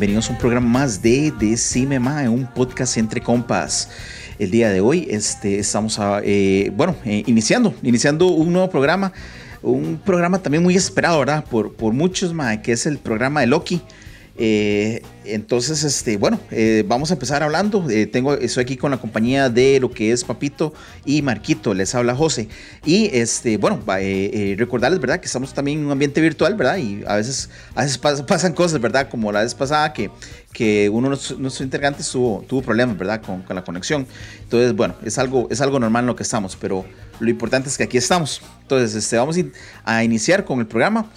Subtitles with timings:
[0.00, 3.90] bienvenidos a un programa más de Decime Mae, un podcast entre compas.
[4.38, 9.12] El día de hoy este, estamos, a, eh, bueno, eh, iniciando, iniciando un nuevo programa,
[9.60, 11.44] un programa también muy esperado, ¿verdad?
[11.44, 13.82] Por, por muchos, Mae, que es el programa de Loki.
[14.42, 17.88] Eh, entonces, este, bueno, eh, vamos a empezar hablando.
[17.90, 20.72] Eh, tengo, estoy aquí con la compañía de lo que es Papito
[21.04, 21.74] y Marquito.
[21.74, 22.48] Les habla José.
[22.86, 23.82] Y este, bueno,
[24.56, 25.20] recordarles, ¿verdad?
[25.20, 26.78] Que estamos también en un ambiente virtual, ¿verdad?
[26.78, 29.10] Y a veces, a veces pasan cosas, ¿verdad?
[29.10, 30.10] Como la vez pasada que,
[30.54, 33.20] que uno de nuestros integrantes tuvo, tuvo problemas, ¿verdad?
[33.20, 34.06] Con, con, la conexión.
[34.42, 36.86] Entonces, bueno, es algo, es algo normal en lo que estamos, pero
[37.18, 38.40] lo importante es que aquí estamos.
[38.62, 39.36] Entonces, este, vamos
[39.84, 41.10] a iniciar con el programa.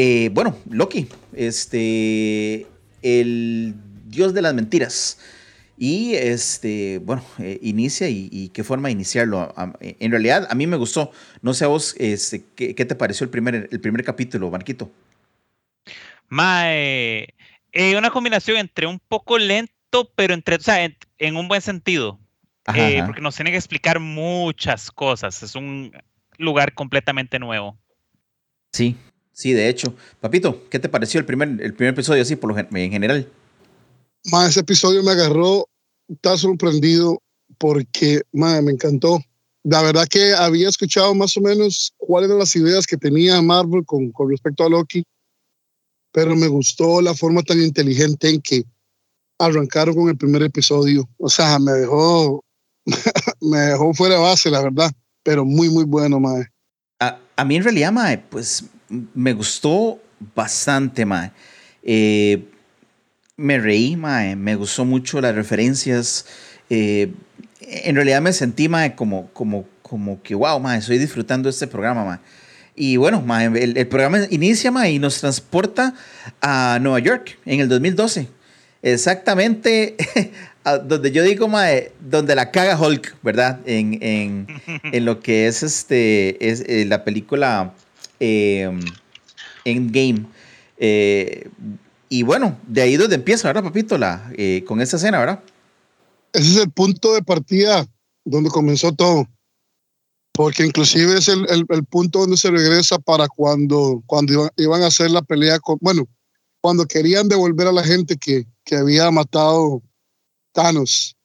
[0.00, 2.68] Eh, bueno, Loki, este,
[3.02, 3.74] el
[4.04, 5.18] dios de las mentiras.
[5.76, 9.52] Y este, bueno, eh, inicia y, qué forma de iniciarlo.
[9.80, 11.10] En realidad, a mí me gustó.
[11.42, 14.88] No sé a vos, este, ¿qué, te pareció el primer, el primer capítulo, Marquito?
[16.28, 17.34] Mae,
[17.72, 22.20] eh, una combinación entre un poco lento, pero entre, o sea, en, un buen sentido.
[22.64, 25.42] Porque nos tiene que explicar muchas cosas.
[25.42, 25.90] Es un
[26.36, 27.76] lugar completamente nuevo.
[28.72, 28.96] Sí,
[29.38, 29.94] Sí, de hecho.
[30.18, 33.30] Papito, ¿qué te pareció el primer, el primer episodio así por lo en general?
[34.32, 35.68] Más ese episodio me agarró,
[36.08, 37.22] estaba sorprendido
[37.56, 39.20] porque me encantó.
[39.62, 43.84] La verdad que había escuchado más o menos cuáles eran las ideas que tenía Marvel
[43.86, 45.04] con, con respecto a Loki,
[46.10, 48.64] pero me gustó la forma tan inteligente en que
[49.38, 51.08] arrancaron con el primer episodio.
[51.16, 52.44] O sea, me dejó,
[53.40, 54.90] me dejó fuera de base, la verdad,
[55.22, 56.44] pero muy, muy bueno, mae.
[56.98, 60.00] A, a mí en realidad, mae, pues me gustó
[60.34, 61.32] bastante, mae.
[61.82, 62.44] Eh,
[63.36, 64.36] me reí, mae.
[64.36, 66.26] Me gustó mucho las referencias.
[66.70, 67.12] Eh,
[67.60, 72.04] en realidad me sentí, mae, como, como, como que, wow, mae, estoy disfrutando este programa,
[72.04, 72.18] mae.
[72.74, 75.94] Y bueno, mae, el, programa inicia, mae, y nos transporta
[76.40, 78.28] a Nueva York en el 2012.
[78.82, 79.96] Exactamente
[80.84, 83.60] donde yo digo, mae, donde la caga Hulk, ¿verdad?
[83.66, 87.74] En, en, en lo que es, este, es eh, la película
[88.20, 88.70] eh,
[89.64, 90.26] Endgame.
[90.78, 91.48] Eh,
[92.08, 93.98] y bueno, de ahí donde empieza, ¿verdad, papito?
[93.98, 95.42] La, eh, con esta escena, ¿verdad?
[96.32, 97.86] Ese es el punto de partida
[98.24, 99.28] donde comenzó todo.
[100.32, 105.10] Porque inclusive es el, el, punto donde se regresa para cuando, cuando iban, a hacer
[105.10, 106.06] la pelea con, bueno,
[106.60, 109.82] cuando querían devolver a la gente que, que había matado
[110.52, 111.16] Thanos.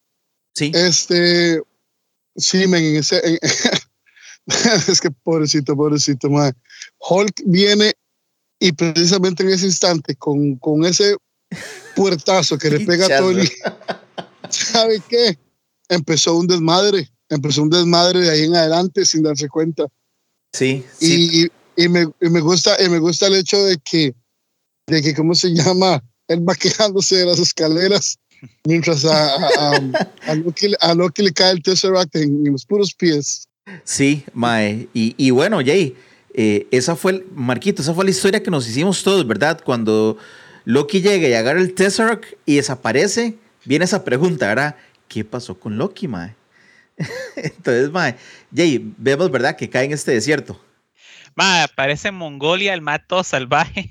[0.56, 0.72] Sí.
[0.74, 1.62] Este,
[2.36, 3.40] sí, men, ese,
[4.88, 6.56] es que pobrecito, pobrecito, madre.
[7.00, 7.94] Hulk viene
[8.59, 11.18] y precisamente en ese instante, con, con ese
[11.96, 13.48] puertazo que le pega a Tony,
[14.50, 15.38] ¿sabe qué?
[15.90, 19.86] Empezó un desmadre, empezó un desmadre de ahí en adelante sin darse cuenta.
[20.53, 21.50] Sí, sí.
[21.76, 24.16] Y, y, me, y, me, gusta, y me gusta el hecho de que,
[24.88, 26.03] de que, ¿cómo se llama?
[26.28, 28.18] Él va quejándose de las escaleras
[28.66, 29.80] mientras a, a,
[30.28, 33.48] a, Loki, a Loki, le cae el Tesseract en, en los puros pies.
[33.84, 34.88] Sí, Mae.
[34.94, 35.96] Y, y bueno, Jay,
[36.34, 39.62] eh, esa fue, Marquito, esa fue la historia que nos hicimos todos, ¿verdad?
[39.63, 40.18] Cuando
[40.66, 43.35] Loki llega y agarra el Tesseract y desaparece,
[43.66, 44.75] viene esa pregunta, ¿verdad?
[45.07, 46.35] ¿Qué pasó con Loki, Mae?
[47.35, 48.16] Entonces, Mae,
[48.56, 49.56] Jay, vemos, ¿verdad?
[49.56, 50.59] Que cae en este desierto.
[51.35, 53.90] Mae, aparece en Mongolia el mato salvaje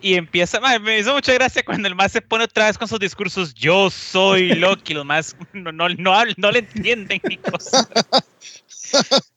[0.00, 2.86] y empieza, mae, me hizo mucha gracia cuando el más se pone otra vez con
[2.86, 7.38] sus discursos, yo soy Loki, los más no, no, no, no le entienden ni
[8.94, 9.30] cosas.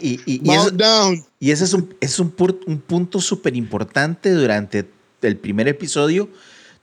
[0.00, 2.34] y, y, ese es un, es un,
[2.66, 4.88] un punto súper importante durante
[5.22, 6.28] el primer episodio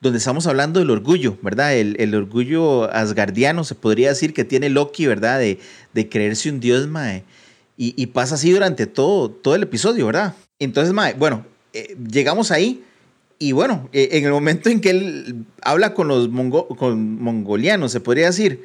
[0.02, 1.76] donde estamos hablando del orgullo, ¿verdad?
[1.76, 5.38] El, el, orgullo asgardiano, se podría decir que tiene Loki, ¿verdad?
[5.38, 5.60] De,
[5.94, 7.24] de creerse un dios, mae.
[7.78, 10.36] Y, y, pasa así durante todo, todo el episodio, ¿verdad?
[10.58, 12.84] Entonces, mae, bueno, eh, llegamos ahí
[13.38, 16.30] y bueno, eh, en el momento en que él habla con los
[16.78, 18.64] con mongolianos, se podría decir,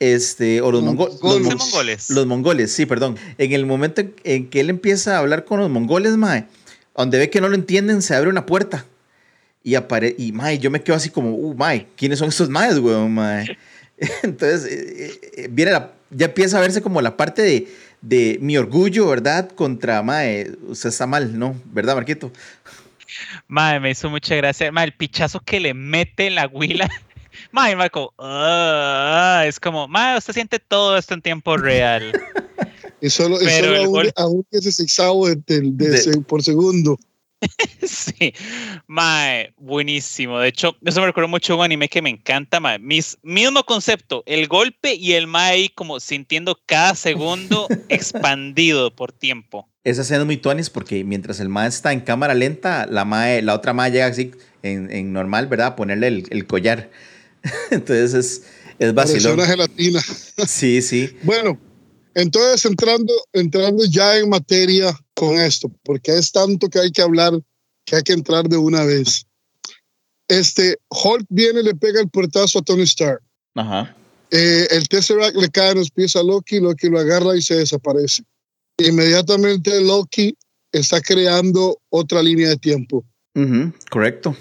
[0.00, 2.10] este, o los, mongoles.
[2.10, 3.16] Los mongoles, sí, perdón.
[3.38, 6.46] En el momento en que él empieza a hablar con los mongoles, mae,
[6.96, 8.84] donde ve que no lo entienden, se abre una puerta.
[9.62, 12.78] Y aparece, y mae, yo me quedo así como, uh, mae, ¿quiénes son estos maes,
[12.78, 13.56] weón, mae?
[14.22, 17.68] Entonces, eh, eh, viene la, ya empieza a verse como la parte de,
[18.02, 19.48] de mi orgullo, ¿verdad?
[19.50, 21.58] Contra, mae, usted está mal, ¿no?
[21.66, 22.30] ¿Verdad, Marquito?
[23.48, 24.70] Mae, me hizo mucha gracia.
[24.70, 26.90] Mae, el pichazo que le mete en la huila
[27.54, 32.10] Mae, Marco, uh, es como, Mae, usted siente todo esto en tiempo real.
[33.00, 36.98] y solo, Pero y solo aún, ese sexavo de, de, por segundo.
[37.86, 38.34] sí,
[38.88, 40.40] mae, buenísimo.
[40.40, 42.80] De hecho, eso me recuerda mucho a un anime que me encanta, mae.
[42.80, 49.12] Mis, mismo concepto, el golpe y el mae ahí como sintiendo cada segundo expandido por
[49.12, 49.68] tiempo.
[49.84, 53.42] Esa escena es muy tuanis porque mientras el mae está en cámara lenta, la, mae,
[53.42, 55.76] la otra mae llega así en, normal, ¿verdad?
[55.76, 56.90] Ponerle el, collar.
[57.70, 58.42] Entonces es,
[58.78, 59.34] es vacilón.
[59.34, 60.00] una gelatina.
[60.46, 61.16] sí, sí.
[61.22, 61.58] Bueno,
[62.14, 67.32] entonces entrando, entrando ya en materia con esto, porque es tanto que hay que hablar
[67.84, 69.26] que hay que entrar de una vez.
[70.28, 73.20] Este, Hulk viene y le pega el puertazo a Tony Stark.
[73.54, 73.94] Ajá.
[74.30, 77.56] Eh, el Tesseract le cae en los pies a Loki, Loki lo agarra y se
[77.56, 78.22] desaparece.
[78.78, 80.34] Inmediatamente Loki
[80.72, 83.04] está creando otra línea de tiempo.
[83.90, 84.36] correcto.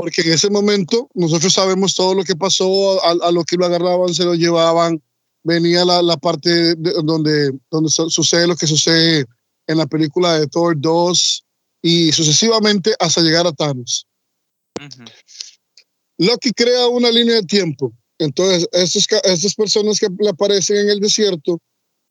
[0.00, 4.12] Porque en ese momento nosotros sabemos todo lo que pasó, a, lo que lo agarraban,
[4.12, 5.00] se lo llevaban,
[5.44, 9.24] venía la, la parte donde, donde sucede lo que sucede
[9.68, 11.44] en la película de Thor 2
[11.82, 14.06] y sucesivamente hasta llegar a Thanos.
[16.18, 17.92] Loki crea una línea de tiempo.
[18.18, 21.60] Entonces, estos, estas personas que le aparecen en el desierto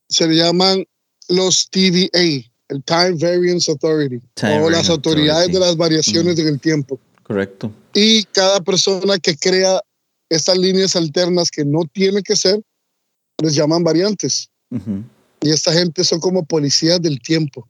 [0.08, 0.86] se le llaman
[1.28, 6.98] los TVA, el Time Variance Authority, o las autoridades de las variaciones en el tiempo.
[7.24, 7.72] Correcto.
[7.94, 9.82] Y cada persona que crea
[10.30, 12.62] estas líneas alternas que no tiene que ser,
[13.42, 14.50] les llaman variantes.
[15.42, 17.70] Y esta gente son como policías del tiempo.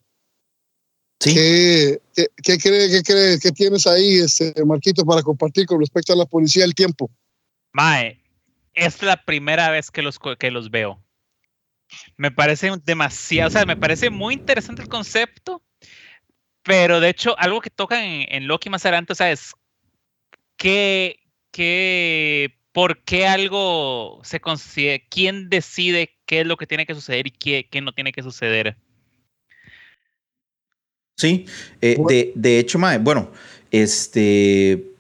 [1.20, 1.34] Sí.
[1.34, 2.00] ¿Qué,
[2.44, 6.64] qué, cree, qué, qué tienes ahí, este, Marquito, para compartir con respecto a la policía
[6.64, 7.10] del tiempo?
[7.74, 8.22] Mae,
[8.74, 11.02] es la primera vez que los, que los veo.
[12.18, 15.62] Me parece demasiado, o sea, me parece muy interesante el concepto,
[16.64, 19.54] pero de hecho, algo que tocan en, Loki más adelante, o sea, es
[20.58, 21.20] que,
[21.52, 27.28] que, por qué algo se consigue, quién decide qué es lo que tiene que suceder
[27.28, 28.78] y qué, qué no tiene que suceder.
[31.18, 31.46] Sí,
[31.82, 33.30] eh, de, de, hecho, Mae, bueno,
[33.72, 34.94] este,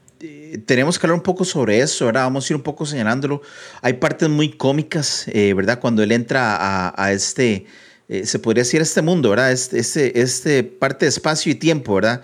[0.65, 2.23] tenemos que hablar un poco sobre eso, ¿verdad?
[2.23, 3.41] Vamos a ir un poco señalándolo.
[3.81, 5.79] Hay partes muy cómicas, eh, ¿verdad?
[5.79, 7.65] Cuando él entra a, a este,
[8.09, 9.51] eh, se podría decir este mundo, ¿verdad?
[9.51, 12.21] Este, este, este, parte de espacio y tiempo, ¿verdad?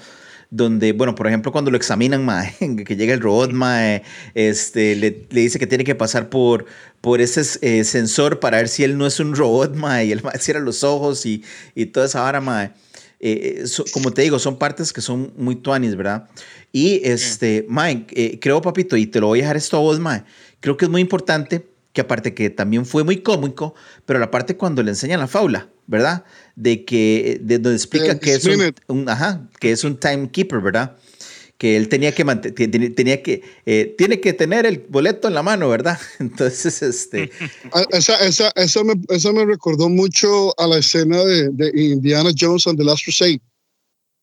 [0.50, 2.56] Donde, bueno, por ejemplo, cuando lo examinan, mae,
[2.86, 4.04] que llega el robot, mae,
[4.34, 6.66] este, le, le, dice que tiene que pasar por,
[7.02, 7.44] por ese
[7.84, 10.84] sensor para ver si él no es un robot, mae, y él mae, cierra los
[10.84, 11.44] ojos y,
[11.76, 12.72] y toda esa vara, mae.
[13.20, 16.30] Eh, eh, como te digo, son partes que son muy tuanis, ¿verdad?
[16.72, 20.00] Y este, Mike, eh, creo, papito, y te lo voy a dejar esto a vos,
[20.00, 20.24] Mike,
[20.62, 23.74] creo que es muy importante que aparte que también fue muy cómico,
[24.06, 26.24] pero la parte cuando le enseñan la faula, ¿verdad?
[26.56, 28.47] De que, de donde explica que es
[28.88, 30.97] un, ajá, que es un timekeeper, ¿verdad?
[31.57, 35.68] que él tenía que tenía que eh, tiene que tener el boleto en la mano,
[35.68, 36.00] ¿verdad?
[36.19, 37.30] Entonces, este
[37.74, 42.31] ah, esa, esa, eso, me, eso me recordó mucho a la escena de, de Indiana
[42.39, 43.41] Jones and the Last Crusade.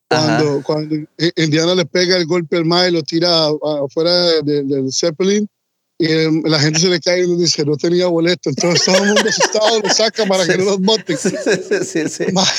[0.09, 0.97] Cuando, cuando
[1.35, 3.49] Indiana le pega el golpe al mar y lo tira
[3.85, 5.49] afuera del Zeppelin
[5.99, 8.97] y em, la gente se le cae y le dice no tenía boleto entonces todo
[8.99, 11.31] el mundo asustado lo saca para que no los boten sí,
[11.85, 12.53] sí, sí, más,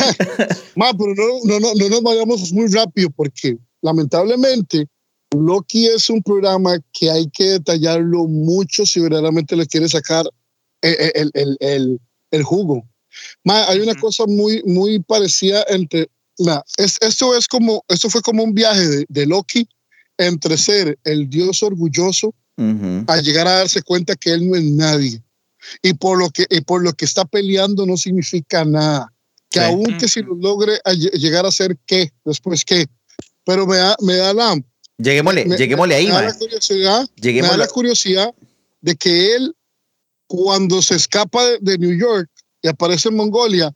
[0.98, 4.88] pero no, no, no, no nos vayamos muy rápido porque lamentablemente,
[5.32, 10.26] Loki es un programa que hay que detallarlo mucho si verdaderamente le quiere sacar
[10.82, 12.00] el, el, el,
[12.32, 12.88] el jugo.
[13.46, 16.10] hay una cosa muy, muy parecida entre.
[16.78, 19.68] es, esto, es como, esto fue como un viaje de, de Loki
[20.18, 25.22] entre ser el dios orgulloso a llegar a darse cuenta que él no es nadie.
[25.82, 29.14] Y por lo que, y por lo que está peleando no significa nada.
[29.50, 30.80] Que aunque si lo logre
[31.14, 32.88] llegar a ser qué, después qué,
[33.46, 34.60] pero me da, me da la...
[34.98, 38.34] Lleguémosle, lleguémosle ahí, me da, la curiosidad, me da la curiosidad
[38.82, 39.56] de que él,
[40.28, 42.30] cuando se escapa de, New York
[42.62, 43.72] y aparece en Mongolia,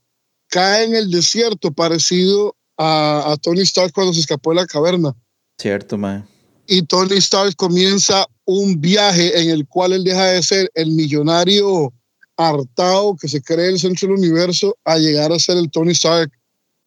[0.48, 5.16] cae en el desierto parecido a, a, Tony Stark cuando se escapó de la caverna.
[5.58, 6.28] Cierto, man.
[6.74, 11.92] Y Tony Stark comienza un viaje en el cual él deja de ser el millonario
[12.38, 16.32] hartado que se cree el centro del universo a llegar a ser el Tony Stark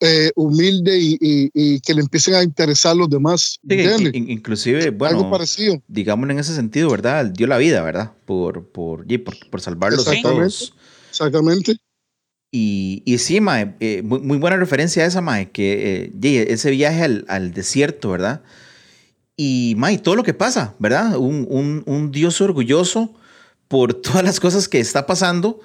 [0.01, 3.59] eh, humilde y, que le empiecen a interesar los demás.
[3.69, 5.83] inclusive, bueno, algo parecido.
[5.87, 7.27] Digamos en ese sentido, ¿verdad?
[7.27, 8.13] Dio la vida, ¿verdad?
[8.25, 10.73] Por, por, por, por salvarlos a todos.
[11.11, 11.77] Exactamente.
[12.51, 17.03] Y, y sí, Mae, eh, muy, buena referencia a esa, Mae, que eh, ese viaje
[17.03, 18.41] al, al, desierto, ¿verdad?
[19.37, 21.17] Y, Mae, todo lo que pasa, ¿verdad?
[21.17, 23.15] Un, un, un Dios orgulloso
[23.69, 25.61] por todas las cosas que está pasando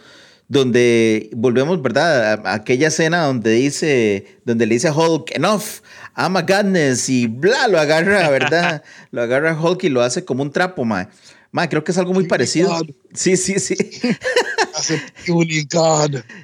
[0.49, 2.45] donde volvemos, ¿verdad?
[2.45, 5.81] A, aquella escena donde dice, donde le dice a Hulk, enough,
[6.17, 8.83] I'm a godness, y bla, lo agarra, ¿verdad?
[9.11, 11.09] lo agarra Hulk y lo hace como un trapo, ma.
[11.51, 12.75] Ma, creo que es algo muy parecido.
[13.13, 13.75] Sí, sí, sí.
[14.75, 15.01] Hace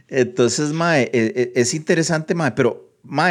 [0.08, 3.30] Entonces, ma, e, e, es, interesante, ma, pero, ma,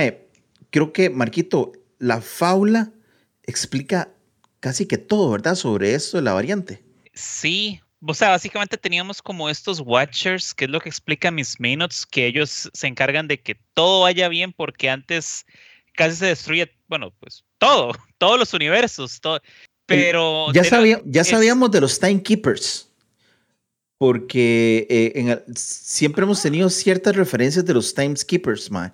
[0.70, 2.92] creo que, Marquito, la faula
[3.46, 4.08] explica
[4.60, 5.54] casi que todo, ¿verdad?
[5.54, 6.82] Sobre esto de la variante.
[7.12, 12.04] Sí, o sea, básicamente teníamos como estos watchers, que es lo que explica Miss Minutes,
[12.04, 15.46] que ellos se encargan de que todo vaya bien porque antes
[15.94, 19.40] casi se destruye, bueno, pues todo, todos los universos, todo.
[19.86, 22.88] Pero ya, sabía, ya sabíamos de los timekeepers.
[23.98, 28.92] Porque eh, en, siempre hemos tenido ciertas referencias de los timekeepers, man.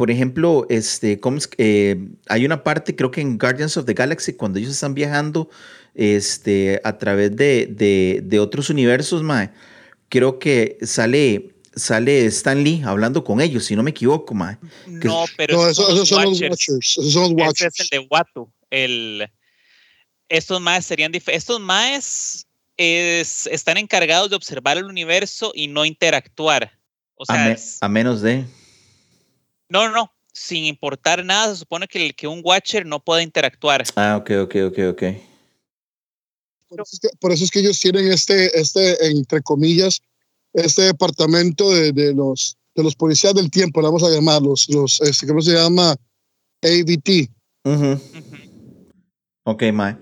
[0.00, 1.20] Por ejemplo, este,
[1.58, 5.50] eh, hay una parte, creo que en Guardians of the Galaxy, cuando ellos están viajando
[5.94, 9.52] este, a través de, de, de otros universos, man,
[10.08, 14.56] creo que sale sale Stan Lee hablando con ellos, si no me equivoco, mae.
[14.86, 16.68] No, pero esos, son los Watchers.
[16.70, 17.74] Esos son los Watchers.
[17.74, 18.50] Ese es el de Watu.
[18.70, 19.30] El,
[20.30, 22.46] estos maes serían Estos maes
[22.78, 26.72] es, están encargados de observar el universo y no interactuar.
[27.16, 28.46] O sea, a, menos de.
[29.70, 33.84] No, no, sin importar nada, se supone que, el, que un Watcher no puede interactuar.
[33.94, 35.02] Ah, ok, ok, ok, ok.
[36.68, 40.02] Por eso, es que, por eso es que ellos tienen este, este, entre comillas,
[40.52, 44.68] este departamento de, de, los, de los policías del tiempo, le vamos a llamar, los,
[44.68, 45.94] los este, ¿cómo se llama?
[46.62, 47.30] ABT.
[49.44, 49.96] Ok, Mae.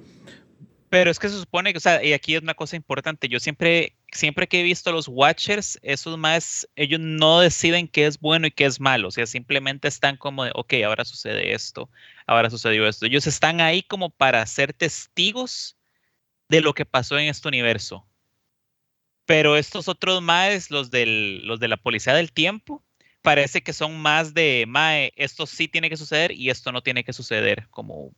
[0.88, 3.38] Pero es que se supone que, o sea, y aquí es una cosa importante, yo
[3.38, 8.46] siempre, siempre que he visto los Watchers, esos más, ellos no deciden qué es bueno
[8.46, 11.90] y qué es malo, o sea, simplemente están como de, ok, ahora sucede esto,
[12.26, 13.06] ahora sucedió esto.
[13.06, 15.76] Ellos están ahí como para ser testigos
[16.48, 18.06] de lo que pasó en este universo.
[19.26, 22.82] Pero estos otros más, los, del, los de la policía del tiempo,
[23.20, 27.04] parece que son más de, mae, esto sí tiene que suceder y esto no tiene
[27.04, 28.12] que suceder, como...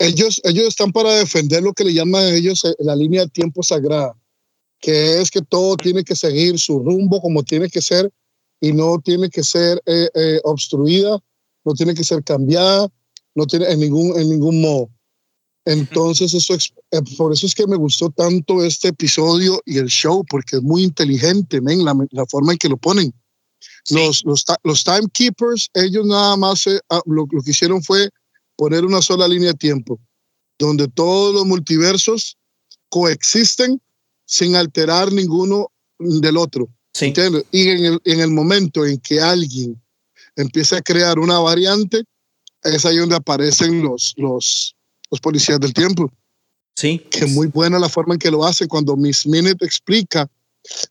[0.00, 3.28] Ellos, ellos están para defender lo que le llaman a ellos eh, la línea de
[3.28, 4.16] tiempo sagrada,
[4.84, 8.12] que es que todo tiene que seguir su rumbo como tiene que ser
[8.60, 11.18] y no tiene que ser eh, eh, obstruida,
[11.64, 12.92] no tiene que ser cambiada,
[13.34, 14.90] no tiene en ningún, en ningún modo.
[15.64, 20.22] Entonces, eso eh, por eso es que me gustó tanto este episodio y el show,
[20.28, 23.14] porque es muy inteligente, men, la, la forma en que lo ponen.
[23.88, 28.10] Los, los, los, timekeepers, ellos nada más ah, lo, lo, que hicieron fue
[28.56, 29.98] poner una sola línea de tiempo,
[30.58, 32.36] donde todos los multiversos
[32.90, 33.80] coexisten
[34.24, 36.68] sin alterar ninguno del otro.
[36.92, 37.12] Sí.
[37.50, 39.80] Y en el, en el momento en que alguien
[40.36, 42.04] empieza a crear una variante,
[42.62, 44.76] es ahí donde aparecen los, los,
[45.10, 46.10] los policías del tiempo.
[46.76, 46.98] Sí.
[47.10, 50.28] Que muy buena la forma en que lo hacen cuando Miss Minute explica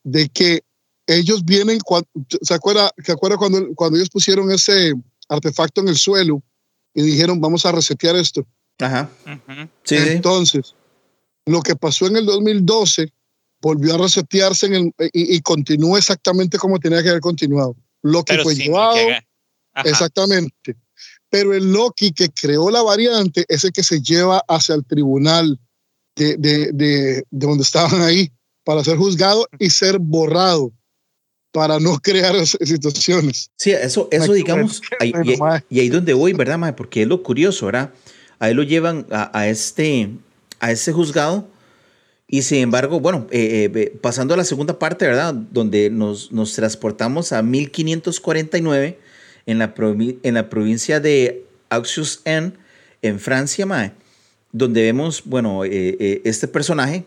[0.04, 0.64] de que
[1.08, 1.80] ellos vienen,
[2.42, 4.94] ¿se acuerda, ¿se acuerda cuando, cuando ellos pusieron ese
[5.28, 6.42] artefacto en el suelo
[6.94, 8.46] y dijeron vamos a resetear esto?
[8.80, 9.10] Ajá.
[9.84, 10.76] sí, Entonces,
[11.46, 13.12] lo que pasó en el 2012
[13.64, 17.76] volvió a resetearse en el, y, y continúa exactamente como tenía que haber continuado.
[18.04, 18.98] Lo que fue llevado,
[19.84, 20.78] exactamente
[21.34, 25.60] pero el Loki que creó la variante es el que se lleva hacia el tribunal
[26.16, 28.32] de, de, de, donde estaban ahí
[28.64, 30.72] para ser juzgado y ser borrado
[31.52, 33.50] para no crear situaciones.
[33.58, 35.12] Sí, eso, eso digamos, ahí,
[35.72, 36.74] y, ahí donde voy, ¿verdad, mae?
[36.74, 37.92] Porque es lo curioso, ¿verdad?
[38.38, 40.12] Ahí lo llevan a, a este,
[40.60, 41.48] a ese juzgado
[42.28, 45.34] y sin embargo, bueno, eh, eh, pasando a la segunda parte, ¿verdad?
[45.34, 48.98] Donde nos, nos transportamos a 1549
[49.46, 52.58] en la, en la provincia de Auxus-en,
[53.02, 53.92] en Francia, mae,
[54.52, 57.04] donde vemos, bueno, eh, este personaje,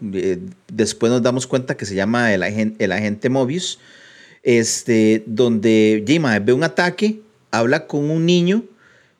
[0.68, 3.78] después nos damos cuenta que se llama el agente, el agente Mobius,
[4.42, 7.20] este, donde Jima ve un ataque,
[7.50, 8.64] habla con un niño,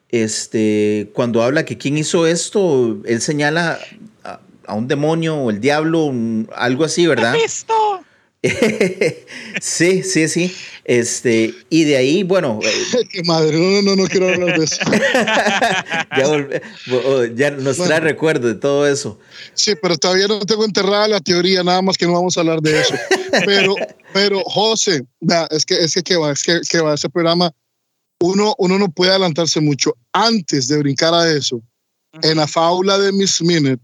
[0.09, 3.79] este, cuando habla que quién hizo esto, él señala
[4.67, 6.13] a, un demonio o el diablo,
[6.55, 7.35] algo así, ¿verdad?
[9.61, 10.55] sí, sí, sí.
[10.83, 12.59] Este, y de ahí, bueno.
[13.11, 14.77] Qué madre, no, no, no quiero hablar de eso.
[17.35, 19.19] ya, nos trae recuerdo de todo eso.
[19.53, 22.61] Sí, pero todavía no tengo enterrada la teoría, nada más que no vamos a hablar
[22.61, 22.95] de eso.
[23.45, 23.75] Pero,
[24.13, 25.03] pero José,
[25.49, 27.51] es que es que, que va, es que, que va ese programa.
[28.19, 29.93] Uno, uno no puede adelantarse mucho.
[30.13, 31.61] Antes de brincar a eso,
[32.21, 33.83] en la fábula de Miss Minute,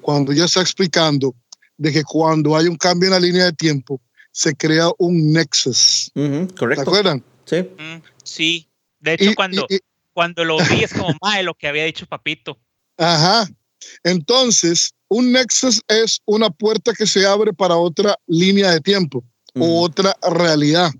[0.00, 1.34] cuando ella está explicando
[1.76, 6.10] de que cuando hay un cambio en la línea de tiempo, se crea un nexus.
[6.56, 6.84] correcto.
[6.84, 7.24] ¿Se acuerdan?
[7.44, 7.56] Sí.
[7.78, 8.68] Mm, sí.
[8.98, 9.66] De hecho, cuando,
[10.12, 12.58] cuando lo vi es como más de lo que había dicho Papito.
[12.96, 13.48] Ajá.
[14.04, 19.82] Entonces, un nexus es una puerta que se abre para otra línea de tiempo o
[19.82, 20.90] otra realidad.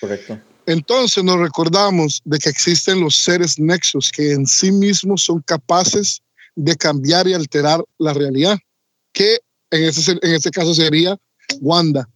[0.00, 0.40] Correcto.
[0.66, 6.20] Entonces nos recordamos de que existen los seres nexos que en sí mismos son capaces
[6.58, 8.58] de cambiar y alterar la realidad,
[9.12, 9.38] que
[9.70, 11.16] en ese, en ese caso sería
[11.60, 12.08] Wanda,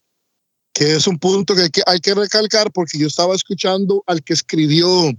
[0.74, 4.20] que es un punto que hay, que hay que recalcar porque yo estaba escuchando al
[4.24, 5.12] que escribió,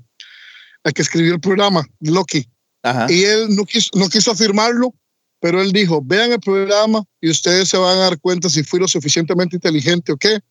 [0.83, 2.45] al que escribió el programa, Loki,
[3.07, 4.93] y él no quiso, no quiso afirmarlo,
[5.39, 8.81] pero él dijo, vean el programa y ustedes se van a dar cuenta si fui
[8.81, 10.41] lo suficientemente inteligente o qué,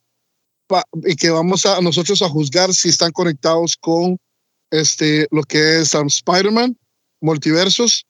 [1.04, 4.16] y que vamos a nosotros a juzgar si están conectados con
[4.70, 6.78] este, lo que es um, Spider-Man,
[7.20, 8.06] multiversos,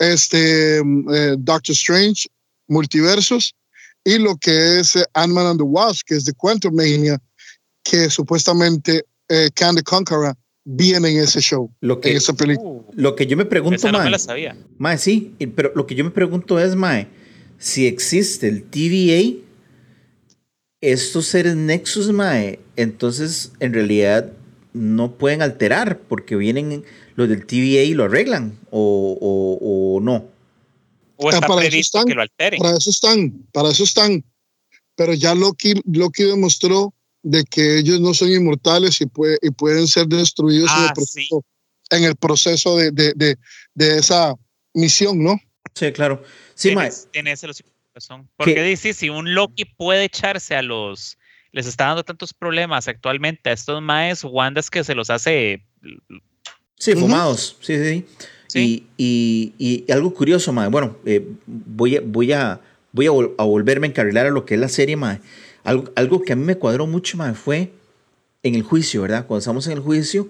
[0.00, 2.26] este, eh, Doctor Strange,
[2.66, 3.54] Multiversos,
[4.02, 7.20] y lo que es eh, Ant-Man and the Wasp, que es de Quantum Mania,
[7.84, 12.68] que supuestamente eh, Can the Conqueror viene en ese show, lo que, en esa película.
[12.70, 14.56] Uh, lo que yo me pregunto, Esa no mae, me la sabía.
[14.78, 17.08] mae, sí, pero lo que yo me pregunto es, mae,
[17.58, 19.38] si existe el TVA,
[20.80, 24.32] estos seres Nexus, mae, entonces en realidad
[24.72, 26.84] no pueden alterar porque vienen
[27.20, 30.26] los del TVA y lo arreglan o, o- o no.
[31.16, 32.58] O Ah, está para eso están, que lo alteren.
[32.60, 34.24] Para eso están, para eso están.
[34.96, 39.86] Pero ya Loki, Loki demostró de que ellos no son inmortales y, puede- y pueden
[39.86, 41.44] ser destruidos en Ah, el proceso,
[41.90, 43.36] en el proceso de, de, de,
[43.74, 44.34] de esa
[44.74, 45.38] misión, ¿no?
[45.74, 46.22] Sí, claro.
[46.54, 48.28] Sí, mae, Tienes, tienes el hocico razón.
[48.36, 51.18] Porque dice, si un Loki puede echarse a los...
[51.52, 55.66] Les está dando tantos problemas actualmente a estos maes, Wanda es que se los hace...
[56.80, 57.56] Sí, fumados.
[57.60, 58.04] Sí, sí, sí.
[58.48, 58.86] Sí.
[58.96, 60.68] Y, y- y algo curioso, mae.
[60.68, 62.60] Bueno, eh, voy, a, voy, a,
[62.92, 65.20] voy a, vol- a volverme a encarrilar a lo que es la serie, mae.
[65.62, 67.70] Algo, algo que a mí me cuadró mucho, mae, fue
[68.42, 69.26] en el juicio, ¿verdad?
[69.26, 70.28] Cuando estamos en el juicio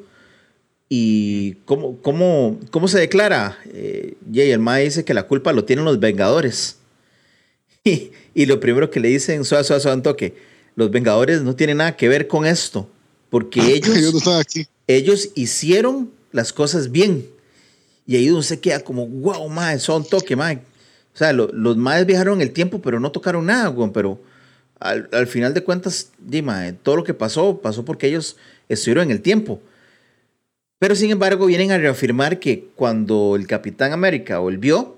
[0.88, 3.56] y cómo, cómo, cómo se declara.
[3.72, 6.76] Eh, y el mae dice que la culpa lo tienen los Vengadores.
[7.84, 10.34] Y, y lo primero que le dicen, suave, suave, suave, toque,
[10.76, 12.86] los Vengadores no tienen nada que ver con esto,
[13.30, 17.26] porque ellos Ellos ellos hicieron las cosas bien.
[18.06, 20.56] Y ahí uno se queda como, wow, mae, son toque, mae.
[21.14, 23.90] O sea, lo- los maes viajaron el tiempo, pero no tocaron nada, güey.
[23.92, 24.20] Pero
[24.78, 28.36] al, al final de cuentas, di, mae, todo lo que pasó, pasó porque ellos
[28.68, 29.60] estuvieron en el tiempo.
[30.78, 34.96] Pero sin embargo, vienen a reafirmar que cuando el Capitán América volvió,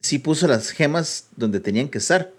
[0.00, 2.30] sí puso las gemas donde tenían que estar.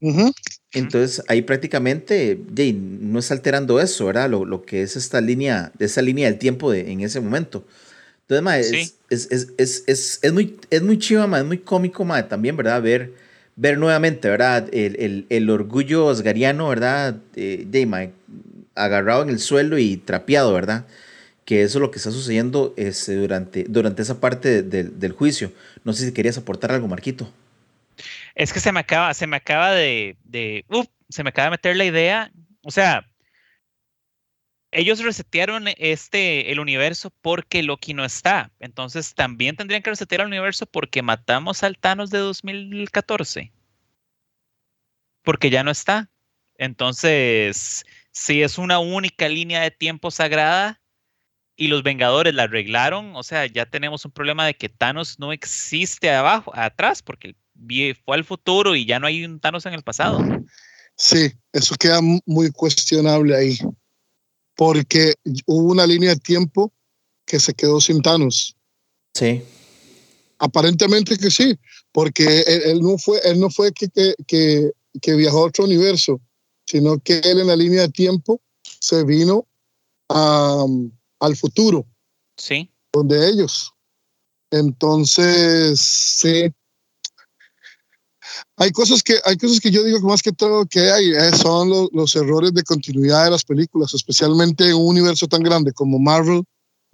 [0.00, 0.32] Ujú.
[0.72, 4.28] Entonces ahí prácticamente di, no está alterando eso, ¿verdad?
[4.28, 7.64] Lo, lo que es esta línea, de esa línea del tiempo de, en ese momento.
[8.22, 8.94] Entonces, ma, es, Sí.
[9.10, 12.56] es, es, es, es, es muy, es muy chiva, ma, es muy cómico, ma, también,
[12.56, 12.82] ¿verdad?
[12.82, 13.12] Ver,
[13.56, 14.68] ver nuevamente, ¿verdad?
[14.72, 17.16] El, el, el orgullo osgariano, ¿verdad?
[17.36, 18.06] Eh, de, ma,
[18.74, 20.86] agarrado en el suelo y trapeado, ¿verdad?
[21.44, 25.52] Que eso es lo que está sucediendo este, durante, durante esa parte de- del juicio.
[25.84, 27.30] No sé si querías aportar algo, Marquito.
[28.34, 30.16] Es que se me acaba, se me acaba de,
[31.08, 32.32] se me acaba de meter la idea.
[32.62, 33.08] O sea,
[34.72, 38.52] ellos resetearon este, el universo porque Loki no está.
[38.58, 43.52] Entonces también tendrían que resetear el universo porque matamos al Thanos de 2014.
[45.22, 46.10] Porque ya no está.
[46.56, 50.80] Entonces, si es una única línea de tiempo sagrada
[51.56, 55.32] y los Vengadores la arreglaron, o sea, ya tenemos un problema de que Thanos no
[55.32, 57.36] existe abajo, atrás, porque
[58.04, 60.18] fue al futuro y ya no hay un Thanos en el pasado.
[60.96, 63.58] Sí, eso queda mu- muy cuestionable ahí.
[64.56, 65.14] Porque
[65.46, 66.72] hubo una línea de tiempo
[67.26, 68.56] que se quedó sin Thanos.
[69.14, 69.42] Sí.
[70.38, 71.58] Aparentemente que sí,
[71.92, 75.64] porque él, él no fue, él no fue que, que, que, que viajó a otro
[75.64, 76.20] universo,
[76.66, 78.40] sino que él en la línea de tiempo
[78.80, 79.46] se vino
[80.08, 80.66] a-
[81.20, 81.86] al futuro,
[82.36, 82.70] Sí.
[82.92, 83.72] donde ellos.
[84.50, 86.52] Entonces, sí.
[88.56, 91.30] Hay cosas que, hay cosas que yo digo que más que todo que hay eh,
[91.36, 95.72] son lo- los errores de continuidad de las películas, especialmente en un universo tan grande
[95.72, 96.42] como Marvel,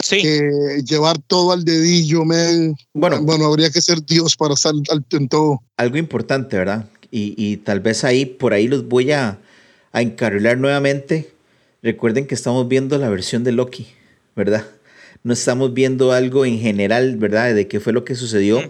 [0.03, 0.19] Sí.
[0.23, 5.05] que llevar todo al dedillo, man, Bueno, bueno, habría que ser Dios para estar al,
[5.11, 5.61] en todo.
[5.77, 6.87] algo importante, ¿verdad?
[7.11, 9.39] Y, y tal vez ahí, por ahí los voy a,
[9.91, 11.31] a encarrilar nuevamente.
[11.83, 13.85] Recuerden que estamos viendo la versión de Loki,
[14.35, 14.65] ¿verdad?
[15.23, 17.53] No estamos viendo algo en general, ¿verdad?
[17.53, 18.61] De qué fue lo que sucedió,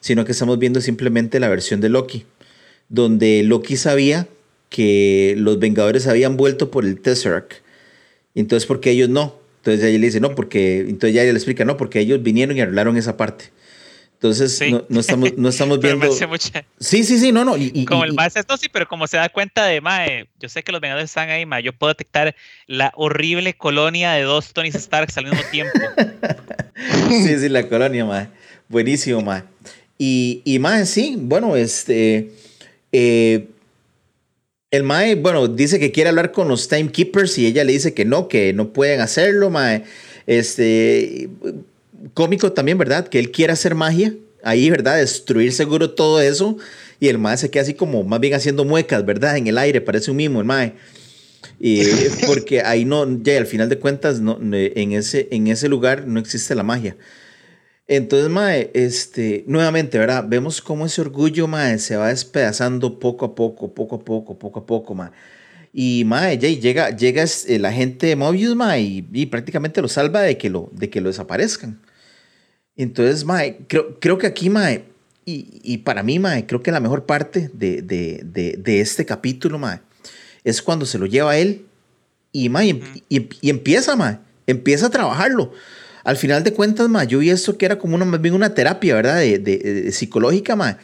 [0.00, 2.24] sino que estamos viendo simplemente la versión de Loki,
[2.88, 4.28] donde Loki sabía
[4.68, 7.54] que los Vengadores habían vuelto por el Tesseract.
[8.34, 9.36] Entonces, ¿por qué ellos no?
[9.58, 12.56] Entonces ella le dice, no, porque, entonces ya ella le explica, no, porque ellos vinieron
[12.56, 13.46] y arreglaron esa parte.
[14.24, 14.72] Entonces, Sí.
[14.72, 16.06] no, no estamos, no estamos viendo...
[16.28, 17.58] mucha- Sí, sí, sí, no, no.
[17.58, 20.28] y- y- Como y- el más esto sí, pero como se da cuenta de Mae,
[20.40, 22.34] yo sé que los Vengadores están ahí, Mae, yo puedo detectar
[22.66, 25.78] la horrible colonia de dos Tony Starks al mismo tiempo.
[27.10, 28.28] sí, sí, la colonia, mae.
[28.70, 29.42] Buenísimo, mae.
[29.98, 32.30] Y, y mae, sí, bueno, este.
[32.92, 33.46] eh,
[34.70, 38.06] el mae, bueno, dice que quiere hablar con los timekeepers y ella le dice que
[38.06, 39.84] no, que no pueden hacerlo, mae.
[40.26, 41.28] Este.
[42.12, 43.08] Cómico también, ¿verdad?
[43.08, 44.14] Que él quiere hacer magia.
[44.42, 44.98] Ahí, ¿verdad?
[44.98, 46.58] Destruir seguro todo eso.
[47.00, 49.36] Y el mae se queda así como más bien haciendo muecas, ¿verdad?
[49.36, 50.74] En el aire, parece un mimo, el mae.
[51.58, 51.82] Y
[52.26, 56.20] porque ahí no, ya al final de cuentas, no, en, ese, en ese lugar no
[56.20, 56.96] existe la magia.
[57.86, 60.24] Entonces, Mae, este, nuevamente, ¿verdad?
[60.26, 64.60] Vemos cómo ese orgullo, Mae, se va despedazando poco a poco, poco a poco, poco
[64.60, 65.10] a poco, Mae.
[65.72, 69.88] Y, Mae, ya llega, llega este, la gente de Mobius, Mae, y, y prácticamente lo
[69.88, 71.80] salva de que lo, de que lo desaparezcan.
[72.76, 74.84] Entonces, mae, creo, creo que aquí, mae,
[75.24, 79.06] y, y, para mí, mae, creo que la mejor parte de, de, de, de este
[79.06, 79.80] capítulo, mae,
[80.42, 81.64] es cuando se lo lleva él
[82.32, 85.52] y, mae, y, y, empieza, mae, empieza a trabajarlo.
[86.02, 88.54] Al final de cuentas, mae, yo vi esto que era como una, más bien una
[88.54, 89.20] terapia, ¿verdad?
[89.20, 90.76] De, de psicológica, mae,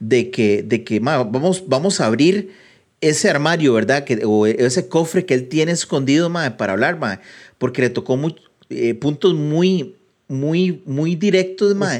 [0.00, 2.52] de que, de que mae, vamos, vamos a abrir
[3.00, 4.04] ese armario, ¿verdad?
[4.04, 7.20] Que, o ese cofre que él tiene escondido, mae, para hablar, mae,
[7.58, 8.34] porque le tocó muy,
[8.70, 9.94] eh, puntos muy
[10.28, 11.98] muy, muy directos, mae.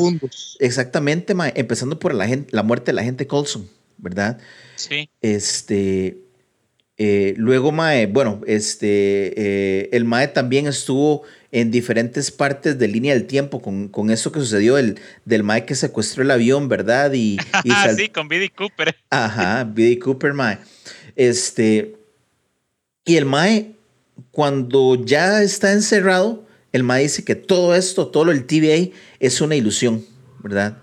[0.58, 1.52] Exactamente, mae.
[1.56, 4.38] Empezando por la, gente, la muerte de la gente Colson, ¿verdad?
[4.76, 5.08] Sí.
[5.20, 6.18] Este.
[6.96, 13.14] Eh, luego, Mae, bueno, este, eh, el Mae también estuvo en diferentes partes de línea
[13.14, 17.12] del tiempo con, con eso que sucedió el, del Mae que secuestró el avión, ¿verdad?
[17.12, 18.94] Y, y sí, con Biddy Cooper.
[19.10, 20.58] Ajá, Biddy Cooper, Mae.
[21.16, 21.96] Este,
[23.04, 23.72] y el Mae,
[24.30, 26.43] cuando ya está encerrado,
[26.74, 30.04] el MA dice que todo esto, todo el TVA es una ilusión,
[30.40, 30.78] ¿verdad?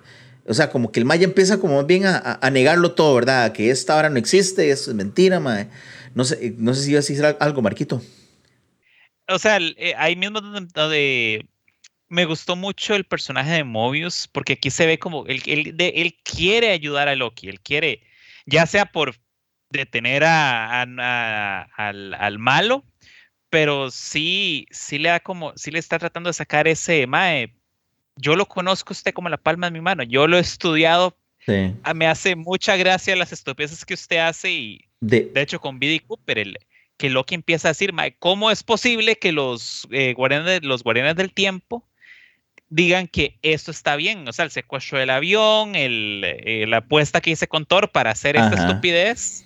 [0.48, 3.52] O sea, como que el Maya empieza como bien a, negarlo todo, ¿verdad?
[3.52, 5.68] Que esta hora no existe, eso es mentira, mae.
[6.16, 8.02] No sé, no sé si iba a decir algo, Marquito.
[9.28, 11.46] O sea, eh, ahí mismo donde,
[12.08, 16.72] me gustó mucho el personaje de Mobius, porque aquí se ve como él, él, quiere
[16.72, 18.02] ayudar a Loki, él quiere,
[18.46, 19.16] ya sea por
[19.70, 22.86] detener al, al, malo,
[23.52, 27.54] pero sí, sí le da como, sí le está tratando de sacar ese, mae,
[28.16, 31.74] yo lo conozco usted como la palma de mi mano, yo lo he estudiado, sí.
[31.84, 35.80] Ah, me hace mucha gracia las estupideces que usted hace y de, de hecho con
[35.80, 36.58] Biddy Cooper, el,
[37.02, 41.16] que Loki empieza a decir, mae, ¿cómo es posible que los, eh, guardianes, los guardianes
[41.16, 41.84] del tiempo
[42.70, 44.26] digan que esto está bien?
[44.30, 48.12] O sea, el secuestro del avión, el, eh, la apuesta que hice con Thor para
[48.12, 49.46] hacer esta estupidez.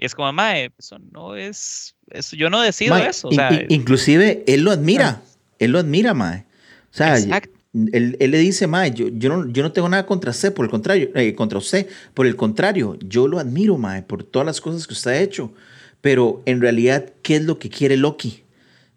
[0.00, 3.28] Y es como, mae, eso no es eso, yo no decido mae, eso.
[3.28, 5.20] O sea, in, inclusive él lo admira.
[5.22, 5.30] Ah.
[5.58, 6.46] Él lo admira, mae.
[6.90, 10.30] O sea, él, él, le dice, mae, yo, yo, no, yo no tengo nada contra
[10.30, 11.86] usted, por el contrario, eh, contra usted.
[12.14, 15.52] Por el contrario, yo lo admiro, mae, por todas las cosas que usted ha hecho.
[16.00, 18.42] Pero en realidad, ¿qué es lo que quiere Loki?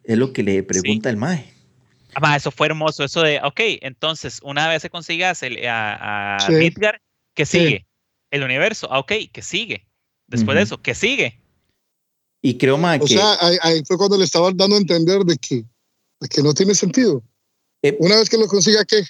[0.05, 1.11] Es lo que le pregunta sí.
[1.11, 1.53] el mae.
[2.15, 6.39] Ah, eso fue hermoso, eso de, ok, entonces, una vez se consigas el, a, a
[6.39, 6.53] sí.
[6.53, 7.01] Midgar,
[7.33, 7.79] ¿qué sigue?
[7.79, 7.85] Sí.
[8.31, 9.85] El universo, ah, ok, ¿qué sigue?
[10.33, 10.57] Después uh -huh.
[10.57, 11.39] de eso, ¿qué sigue?
[12.41, 13.03] Y creo, más que...
[13.03, 15.63] O sea, ahí, ahí, fue cuando le estaba dando a entender de que,
[16.19, 17.23] de que no tiene sentido.
[17.83, 19.03] Eh, Una vez que lo consiga, ¿qué?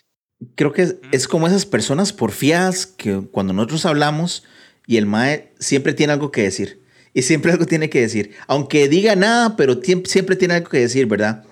[0.56, 4.44] Creo que es, es, como esas personas porfiadas que cuando nosotros hablamos
[4.86, 6.84] y el MAE siempre tiene algo que decir.
[7.14, 8.36] Y siempre algo tiene que decir.
[8.48, 11.46] Aunque diga nada, pero siempre tiene algo que decir, ¿verdad?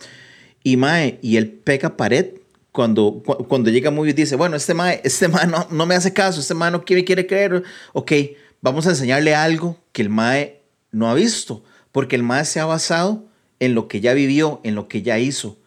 [0.64, 2.42] Y MAE, y él pega pared
[2.74, 6.12] cuando, cuando llega muy y dice, bueno, este MAE, este MAE no, no me hace
[6.12, 7.64] caso, este MAE no quiere, quiere creer.
[7.94, 8.12] Ok,
[8.62, 12.65] vamos a enseñarle algo que el MAE no ha visto porque el mae se ha
[12.65, 13.26] basado
[13.60, 15.60] en lo que ya vivió, en lo que ya hizo.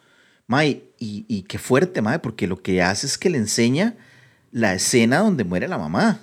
[0.47, 3.95] Mae, y, y qué fuerte, mae, porque lo que hace es que le enseña
[4.51, 6.21] la escena donde muere la mamá.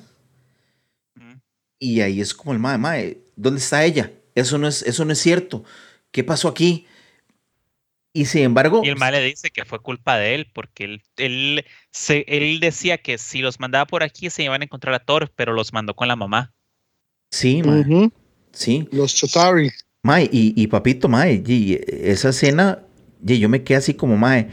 [1.79, 4.11] Y ahí es como el mae, mae, ¿dónde está ella?
[4.35, 5.63] Eso no es, eso no es cierto.
[6.11, 6.85] ¿Qué pasó aquí?
[8.13, 8.81] Y sin embargo.
[8.83, 12.59] Y el mae le dice que fue culpa de él, porque él, él, se, él
[12.59, 15.73] decía que si los mandaba por aquí se iban a encontrar a Thor, pero los
[15.73, 16.53] mandó con la mamá.
[17.31, 17.81] Sí, mae.
[17.81, 18.11] Uh -huh.
[18.51, 18.87] Sí.
[18.91, 19.71] Los Chotari.
[20.03, 22.83] Mae, y, y, papito, mae, y esa escena,
[23.25, 24.49] y yo me quedé así como, mae,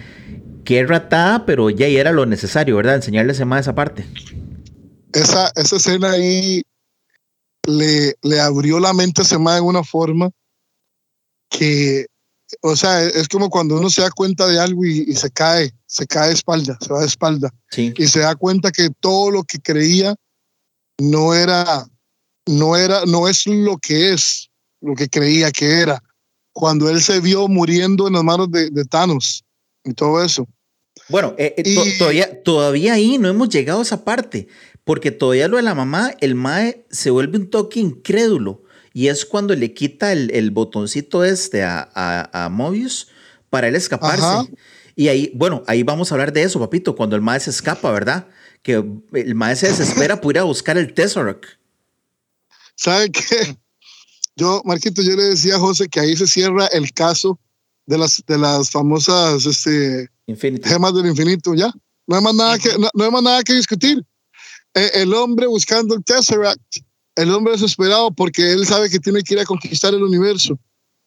[0.64, 2.96] qué ratada, pero ya era lo necesario, ¿verdad?
[2.96, 4.04] Enseñarles más esa parte.
[5.14, 6.62] Esa, esa escena ahí
[7.66, 10.30] le, le abrió la mente a ese mae de una forma
[11.48, 12.06] que,
[12.60, 15.72] o sea, es como cuando uno se da cuenta de algo y, y se cae,
[15.86, 17.50] se cae de espalda, se va de espalda.
[17.70, 17.94] Sí.
[17.96, 20.14] Y se da cuenta que todo lo que creía
[20.98, 21.86] no era,
[22.48, 26.02] no era, no es lo que es lo que creía que era,
[26.52, 29.44] cuando él se vio muriendo en las manos de, de Thanos
[29.84, 30.46] y todo eso.
[31.08, 34.48] Bueno, eh, eh, todavía, todavía ahí no hemos llegado a esa parte,
[34.84, 39.24] porque todavía lo de la mamá, el Mae se vuelve un toque incrédulo, y es
[39.24, 43.08] cuando le quita el, el botoncito este a, a, a, Mobius
[43.48, 44.24] para él escaparse.
[44.24, 44.44] Ajá.
[44.96, 47.92] Y ahí, bueno, ahí vamos a hablar de eso, papito, cuando el Mae se escapa,
[47.92, 48.26] ¿verdad?
[48.62, 51.44] Que el Mae se desespera por ir a buscar el Tesseract.
[52.78, 53.20] ¿Sabe qué?
[54.36, 57.40] Yo, Marquito, yo le decía a José que ahí se cierra el caso
[57.86, 60.08] de las, de las famosas este,
[60.62, 61.72] gemas del infinito, ya.
[62.06, 64.00] No hay más nada que, no, no hay más nada que discutir.
[64.74, 66.76] Eh, el hombre buscando el Tesseract,
[67.16, 70.56] el hombre desesperado porque él sabe que tiene que ir a conquistar el universo.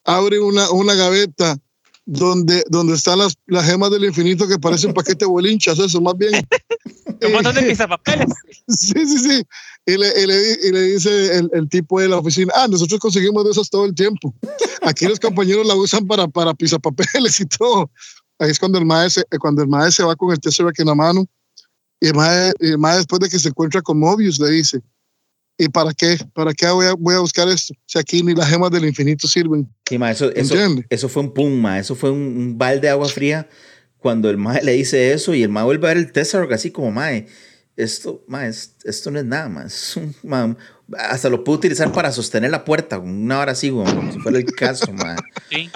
[0.04, 1.56] Abre una, una gaveta
[2.04, 6.32] donde, donde están las, las gemas del infinito que parecen paquete bolinchas, eso más bien.
[7.26, 8.26] Un montón de pisapapeles.
[8.68, 9.42] sí, sí, sí.
[9.86, 12.98] Y le, y le, y le dice el, el, tipo de la oficina, ah, nosotros
[12.98, 14.34] conseguimos de esas todo el tiempo.
[14.82, 17.90] Aquí los compañeros la usan para, para pisapapeles y todo.
[18.38, 20.94] ahí es cuando el maestro, cuando el maestro se va con el Tesseract en la
[20.94, 21.26] mano,
[22.00, 24.80] y el maestro, después de que se encuentra con Mobius le dice,
[25.64, 26.18] ¿y para qué?
[26.34, 27.74] ¿Para qué voy a, voy a buscar esto?
[27.86, 29.68] Si aquí ni las gemas del infinito sirven.
[29.88, 30.54] Sí, ma, eso, eso,
[30.88, 33.48] eso, fue un pum, ma, eso fue un, un balde de agua fría
[34.02, 36.70] cuando el mae le dice eso y el mae vuelve a ver el Tesseract así
[36.70, 37.26] como mae,
[37.76, 39.98] esto, mae, esto no es nada más.
[40.98, 44.44] hasta lo puedo utilizar para sostener la puerta una hora así, como si fuera el
[44.44, 45.16] caso, mae.
[45.48, 45.70] Sí.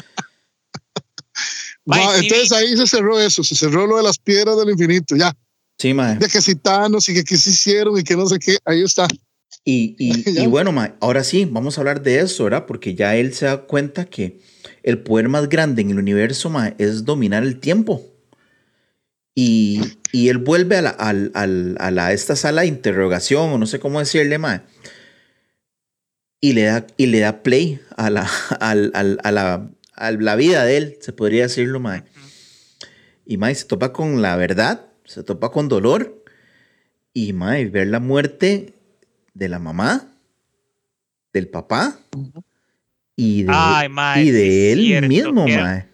[2.20, 5.32] entonces ahí se cerró eso, se cerró lo de las piedras del infinito, ya.
[5.78, 6.16] Sí, mae.
[6.16, 9.06] De que citanos y que qué se hicieron y que no sé qué, ahí está.
[9.68, 12.64] Y, y, y bueno, mae, ahora sí, vamos a hablar de eso, ¿verdad?
[12.66, 14.38] Porque ya él se da cuenta que
[14.84, 18.02] el poder más grande en el universo mae, es dominar el tiempo.
[19.34, 23.80] Y, y él vuelve a, la, a, la, esta sala de interrogación, o no sé
[23.80, 24.62] cómo decirle, mae.
[26.40, 30.76] Y le da, y le da play a la, a, la, a la vida de
[30.76, 32.04] él, se podría decirlo, mae.
[33.26, 36.22] Y mae se topa con la verdad, se topa con dolor.
[37.12, 38.75] Y mae, ver la muerte
[39.36, 40.08] de la mamá,
[41.32, 41.98] del papá
[43.14, 45.86] y de, y de él mismo, mae.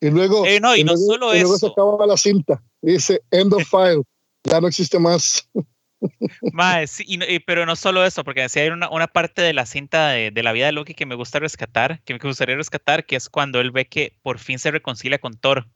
[0.00, 2.60] Y luego, eh, no, y, no solo y luego se acaba la cinta.
[2.80, 4.02] Dice end of file.
[4.44, 5.48] ya no existe más.
[6.54, 9.66] Mae, sí, y, pero no solo eso, porque si hay una, una parte de la
[9.66, 13.04] cinta de, de, la vida de Loki que me gusta rescatar, que me gustaría rescatar,
[13.04, 15.68] que es cuando él ve que por fin se reconcilia con Thor.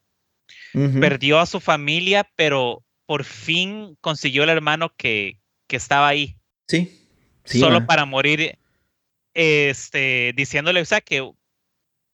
[0.72, 5.38] Perdió a su familia, pero por fin consiguió el hermano que,
[5.74, 6.36] que estaba ahí.
[6.68, 7.00] Sí.
[7.44, 8.56] sí solo para morir,
[9.34, 11.28] este, diciéndole, o sea, que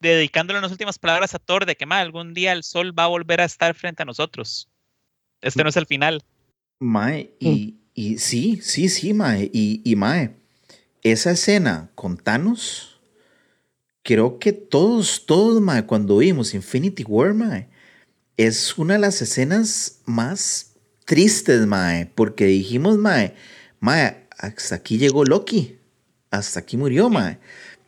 [0.00, 3.42] dedicándole unas últimas palabras a Thor de que algún día el sol va a volver
[3.42, 4.70] a estar frente a nosotros.
[5.42, 6.24] Este no es el final.
[6.78, 9.50] Mae, y, y sí, sí, sí, Mae.
[9.52, 10.36] Y, y Mae,
[11.02, 12.98] esa escena con Thanos,
[14.02, 17.68] creo que todos, todos, Mae, cuando vimos Infinity War, Mae,
[18.38, 20.69] es una de las escenas más
[21.10, 23.34] tristes, Mae, porque dijimos, Mae,
[23.80, 25.78] Mae, hasta aquí llegó Loki,
[26.30, 27.38] hasta aquí murió, Mae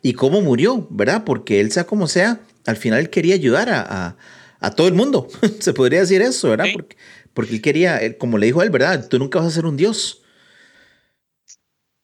[0.03, 1.23] y cómo murió, ¿verdad?
[1.23, 4.17] Porque él sea como sea, al final quería ayudar a,
[4.59, 5.29] a, todo el mundo.
[5.59, 6.67] Se podría decir eso, ¿verdad?
[6.73, 6.97] Porque,
[7.33, 9.07] porque él quería, como le dijo a él, ¿verdad?
[9.07, 10.21] Tú nunca vas a ser un dios.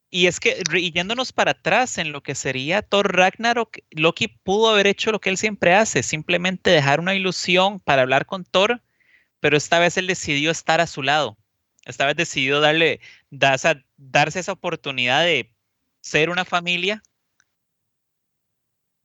[0.10, 4.88] Y es que, yéndonos para atrás en lo que sería Thor Ragnarok, Loki pudo haber
[4.88, 8.82] hecho lo que él siempre hace, simplemente dejar una ilusión para hablar con Thor,
[9.40, 11.38] pero esta vez él decidió estar a su lado.
[11.86, 13.00] Esta vez decidió darle,
[13.30, 15.54] darse esa oportunidad de
[16.02, 17.02] ser una familia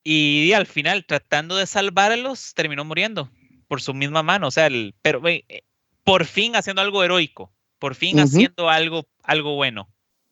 [0.04, 3.30] y al final, tratando de salvarlos, terminó muriendo
[3.68, 4.48] por su misma mano.
[4.48, 5.64] O sea, el, pero eh,
[6.04, 9.88] por fin haciendo algo heroico, por fin haciendo algo, algo bueno.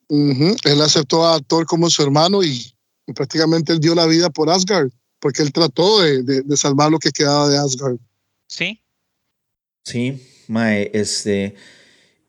[0.09, 2.71] Él aceptó a Thor como su hermano y,
[3.15, 7.09] prácticamente él dio la vida por Asgard, porque él trató de, de, salvar lo que
[7.09, 7.97] quedaba de Asgard.
[8.47, 8.82] Sí.
[9.83, 11.55] Sí, Mae, este,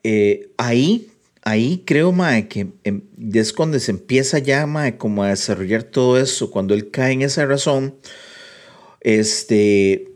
[0.05, 1.11] eh, ahí
[1.43, 3.03] ahí creo, Mae, que em,
[3.35, 7.23] es cuando se empieza ya, Mae, como a desarrollar todo eso, cuando él cae en
[7.23, 7.97] esa razón,
[9.01, 10.13] este,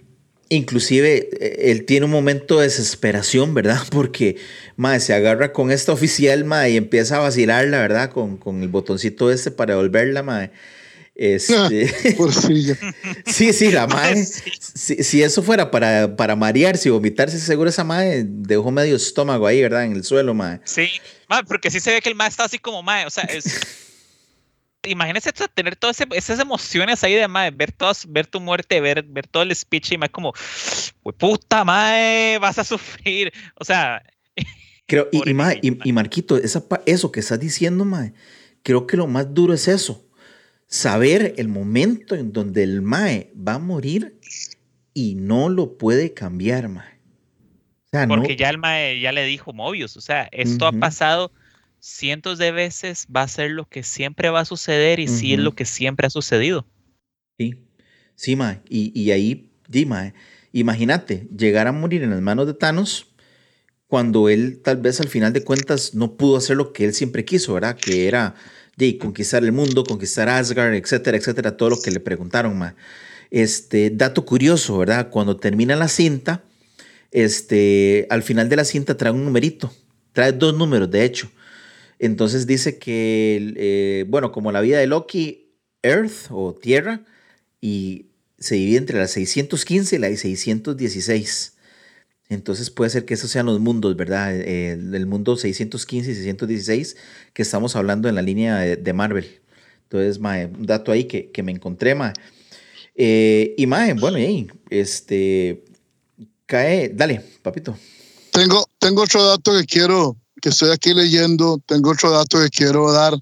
[0.48, 3.80] inclusive e, él tiene un momento de desesperación, ¿verdad?
[3.90, 4.36] Porque,
[4.76, 8.10] Mae, se agarra con esta oficial, Mae, y empieza a vacilarla, ¿verdad?
[8.10, 10.50] Con, con el botoncito este para devolverla, Mae.
[11.18, 11.88] Este,
[13.26, 14.24] sí, sí, la madre.
[14.24, 19.60] Si, eso fuera para, para marearse y vomitarse, seguro esa madre dejó medio estómago ahí,
[19.60, 19.84] ¿verdad?
[19.84, 20.60] En el suelo, madre.
[20.62, 20.88] Sí,
[21.48, 23.06] porque sí se ve que el madre está así como madre.
[23.06, 23.44] O sea, es.
[24.86, 29.26] imagínese tener todas esas emociones ahí de madre, ver, todas, ver tu muerte, ver, ver
[29.26, 30.32] todo el speech y más como,
[31.18, 33.32] puta madre, vas a sufrir.
[33.56, 34.04] O sea.
[34.86, 35.28] Creo, y,
[35.88, 38.14] y, Marquito, esa, eso que estás diciendo, madre,
[38.62, 40.07] creo que lo más duro es eso
[40.68, 44.20] saber el momento en donde el Mae va a morir
[44.94, 46.98] y no lo puede cambiar, Mae.
[48.06, 51.32] Porque ya el Mae ya le dijo Mobius, o sea, esto ha pasado
[51.80, 55.40] cientos de veces, va a ser lo que siempre va a suceder y sí es
[55.40, 56.66] lo que siempre ha sucedido.
[57.38, 57.54] Sí,
[58.14, 58.60] sí, Mae.
[58.68, 60.12] Y, ahí, di, Mae,
[60.52, 63.14] imagínate, llegar a morir en las manos de Thanos
[63.86, 67.24] cuando él tal vez al final de cuentas no pudo hacer lo que él siempre
[67.24, 67.74] quiso, ¿verdad?
[67.74, 68.34] Que era
[68.78, 72.76] de conquistar el mundo, conquistar Asgard, etcétera, etcétera, todo lo que le preguntaron, ma.
[73.30, 75.10] Este, dato curioso, ¿verdad?
[75.10, 76.44] Cuando termina la cinta,
[77.10, 79.72] este, al final de la cinta trae un numerito,
[80.12, 81.30] trae dos números, de hecho.
[81.98, 85.50] Entonces dice que, eh, bueno, como la vida de Loki,
[85.82, 87.04] Earth o Tierra,
[87.60, 88.06] y
[88.38, 91.54] se divide entre la 615 y la 616.
[92.28, 94.34] Entonces puede ser que esos sean los mundos, ¿verdad?
[94.36, 96.96] El, mundo 615 y 616
[97.32, 99.40] que estamos hablando en la línea de, Marvel.
[99.84, 102.12] Entonces, un dato ahí que, me encontré, ma.
[102.94, 105.64] Eh, y mae, bueno, y este
[106.44, 107.78] cae, dale, papito.
[108.32, 112.92] Tengo, tengo otro dato que quiero, que estoy aquí leyendo, tengo otro dato que quiero
[112.92, 113.14] dar.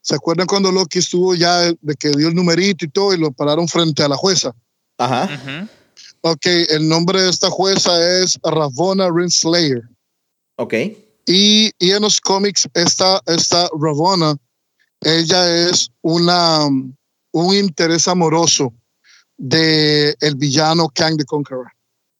[0.00, 3.30] ¿Se acuerdan cuando Loki estuvo ya de que dio el numerito y todo y lo
[3.30, 4.54] pararon frente a la jueza?
[4.98, 5.24] Ajá.
[5.24, 5.68] Ujú.
[6.22, 9.82] Ok, el nombre de esta jueza es Ravonna Renslayer.
[10.56, 10.74] Ok.
[11.26, 14.36] Y, y en los cómics, esta, esta Ravonna,
[15.00, 16.66] ella es una,
[17.32, 18.72] un interés amoroso
[19.36, 21.66] de el villano Kang the Conqueror.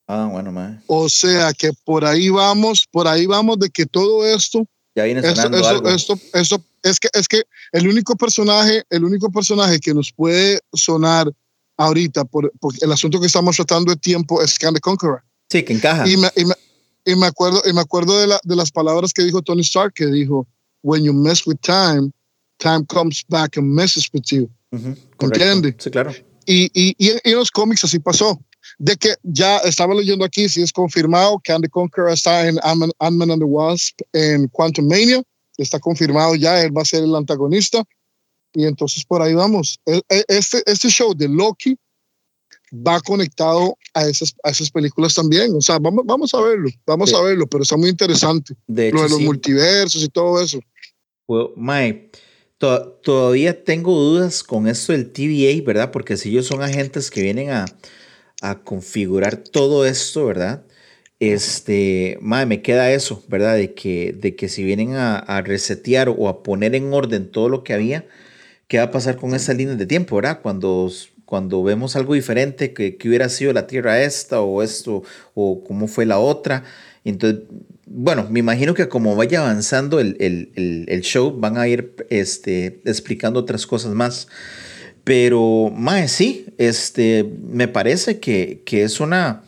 [0.09, 0.81] Ah, bueno, mae.
[0.89, 5.23] O sea que por ahí vamos, por ahí vamos de que todo esto, Ya viene
[5.23, 5.89] sonando esto, algo.
[5.89, 10.59] esto, esto- es que es que el único personaje, el único personaje que nos puede
[10.73, 11.31] sonar
[11.85, 15.23] ahorita por, por el asunto que estamos tratando de tiempo es Kang the Conqueror.
[15.51, 16.09] Sí, que encaja.
[16.09, 16.55] Y me, y me-
[17.05, 19.93] y me acuerdo, y me acuerdo de, la- de las palabras que dijo Tony Stark,
[19.95, 20.47] que dijo,
[20.83, 22.13] when you mess with time,
[22.59, 24.49] time comes back and messes with you.
[24.71, 25.27] Correcto.
[25.27, 25.77] ¿Entiende?
[25.79, 26.13] Sí, claro.
[26.47, 28.41] Y, y, y en- los cómics así pasó.
[28.79, 32.93] De que ya estaba leyendo aquí, si es confirmado que Andy Conqueror está en Ant-Man
[33.01, 35.21] Ant-Man and the Wasp en Quantum Mania.
[35.59, 37.83] Está confirmado ya, él va a ser el antagonista.
[38.55, 39.79] Y entonces por ahí vamos.
[39.87, 41.77] E- Este, este show de Loki
[42.75, 45.55] va conectado a esas, a esas películas también.
[45.55, 48.55] O sea, vamos, vamos a verlo, vamos a verlo, pero está muy interesante.
[48.67, 49.25] De Lo hecho, de los sí.
[49.25, 50.61] multiversos y todo eso.
[51.29, 52.11] Well, mae,
[52.59, 55.91] to- todavía tengo dudas con esto del TVA, ¿verdad?
[55.91, 57.67] Porque si ellos son agentes que vienen a,
[58.41, 60.65] a configurar todo esto, ¿verdad?
[61.21, 63.55] Este, mae, me queda eso, ¿verdad?
[63.57, 67.49] De que, de que si vienen a, a resetear o a poner en orden todo
[67.49, 68.07] lo que había,
[68.73, 70.41] ¿qué va a pasar con esas líneas de tiempo, ¿verdad?
[70.41, 70.91] Cuando,
[71.27, 75.03] cuando vemos algo diferente, que, que hubiera sido la Tierra esta o esto,
[75.35, 76.65] o cómo fue la otra.
[77.05, 77.41] Entonces,
[77.85, 81.95] bueno, me imagino que como vaya avanzando el, el- el- el show, van a ir
[82.09, 84.27] este, explicando otras cosas más.
[85.05, 89.43] Pero, mae, sí, este, me parece que, que es, una,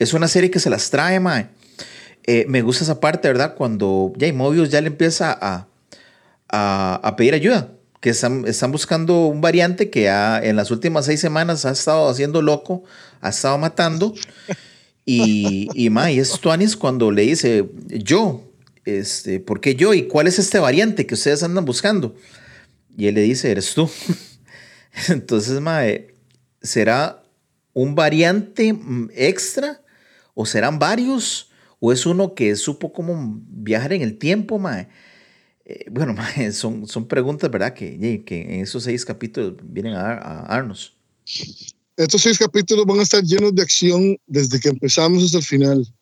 [0.00, 1.46] es una serie que se las trae, mae.
[2.26, 3.54] Eh, me gusta esa parte, ¿verdad?
[3.54, 5.68] Cuando ya Mobius ya le empieza a,
[6.48, 7.68] a, a pedir ayuda.
[8.04, 12.42] Que están, buscando un variante que ha- en las últimas seis semanas ha estado haciendo
[12.42, 12.84] loco,
[13.22, 14.12] ha estado matando.
[15.06, 18.42] Y, y, ma, y es Tuanis cuando le dice, yo,
[18.84, 19.94] este, ¿por qué yo?
[19.94, 22.14] ¿Y cuál es este variante que ustedes andan buscando?
[22.94, 23.88] Y él le dice, eres tú.
[25.08, 26.14] Entonces, ma, eh,
[26.60, 27.22] ¿será
[27.72, 29.80] un variante mm, extra?
[30.34, 31.50] ¿O serán varios?
[31.80, 34.88] ¿O es uno que supo cómo viajar en el tiempo, ma?
[35.64, 36.14] Eh, bueno,
[36.52, 37.74] son, son preguntas, ¿verdad?
[37.74, 40.94] Que, que en esos seis capítulos vienen a, a darnos.
[41.96, 45.94] Estos seis capítulos van a estar llenos de acción desde que empezamos hasta el final.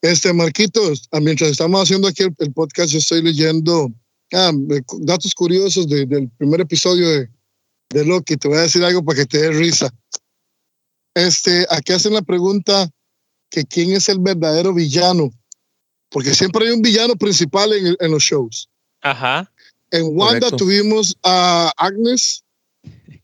[0.00, 3.90] Este, Marquitos, ah, mientras estamos haciendo aquí el, el podcast, yo estoy leyendo
[4.32, 4.52] ah,
[5.00, 7.28] datos curiosos de- del primer episodio de,
[7.90, 8.36] de Loki.
[8.36, 9.92] Te voy a decir algo para que te dé risa.
[11.14, 12.88] Este, aquí hacen la pregunta
[13.50, 15.30] que quién es el verdadero villano,
[16.08, 18.68] porque siempre hay un villano principal en, en los shows.
[19.02, 19.50] Ajá.
[19.92, 20.56] En Wanda Correcto.
[20.56, 22.42] tuvimos a Agnes.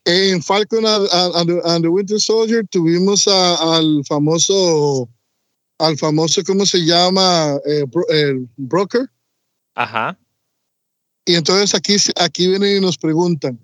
[0.05, 5.09] En Falcon and, and the, and the Winter Soldier tuvimos a- al famoso,
[5.79, 7.57] al famoso, ¿cómo se llama?
[7.67, 9.09] Eh, el broker.
[9.75, 10.17] Ajá.
[11.25, 13.59] Y entonces aquí, aquí vienen y nos preguntan,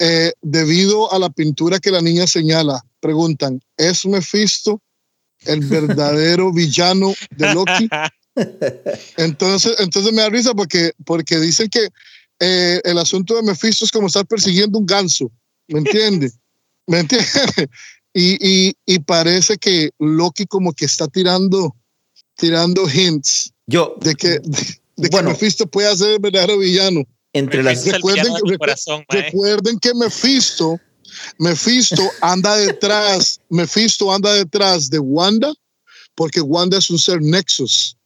[0.00, 4.80] eh, debido a la pintura que la niña señala, preguntan, ¿es Mephisto
[5.44, 7.88] el verdadero villano de Loki?
[9.16, 11.88] Entonces, entonces me da risa porque, porque dicen que
[12.40, 15.30] eh, el asunto de Mephisto es como estar persiguiendo un ganso,
[15.68, 16.38] ¿me entiendes?
[16.86, 17.30] ¿Me entiendes?
[18.14, 18.36] Y,
[18.68, 21.74] y, y parece que Loki como que está tirando,
[22.36, 25.28] tirando hints Yo, de que, de, de Bueno.
[25.28, 27.04] que Mephisto puede ser el verdadero villano.
[27.32, 27.84] entre las...
[27.86, 29.04] Recuerden- recu- corazón.
[29.08, 30.78] Recuerden que Mephisto,
[31.38, 35.52] Mephisto anda detrás, Mephisto anda detrás de Wanda,
[36.14, 37.96] porque Wanda es un ser Nexus.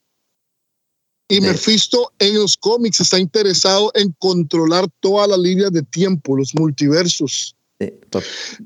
[1.29, 6.37] Y De- Mephisto en los cómics está interesado en controlar toda la línea de tiempo,
[6.37, 7.57] los multiversos.
[7.81, 7.91] No,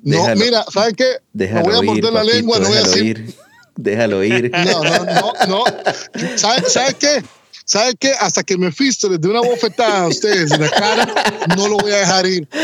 [0.02, 1.16] déjalo- mira, ¿sabe qué?
[1.32, 3.34] déjalo voy a ir, morder la papito, lengua, no voy a decir- ir.
[3.76, 4.50] Déjalo ir.
[4.50, 5.64] No, no, no, no.
[6.36, 7.22] ¿Sabe, sabe qué?
[7.64, 8.12] ¿Sabe qué?
[8.20, 11.92] Hasta que Mephisto les dé una bofetada a ustedes en la cara, no lo voy
[11.92, 12.48] a dejar ir.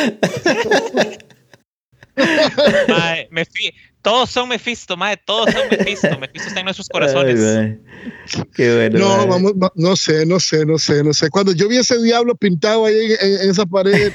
[4.06, 6.16] todos son Mephisto, mae, todos son Mephisto.
[6.20, 7.40] Mephisto está en nuestros corazones.
[7.40, 7.76] Ay.
[8.54, 9.00] Qué bueno.
[9.00, 11.28] No, vamos, va- no sé, no sé, no sé, no sé.
[11.28, 14.12] Cuando yo vi ese diablo pintado ahí en, en- en esa pared,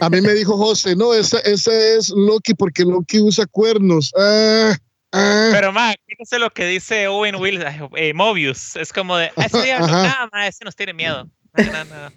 [0.00, 4.12] a mí me dijo José, no, ese, ese es Loki porque Loki usa cuernos.
[4.18, 4.74] Ah,
[5.12, 5.50] ah.
[5.52, 8.76] Pero, mae, fíjese lo que dice Owen Wilson, eh, Mobius.
[8.76, 11.28] Es como de, "Ah, ese diablo, nada, mae, ese nos tiene miedo.
[11.58, 12.12] No, no, no.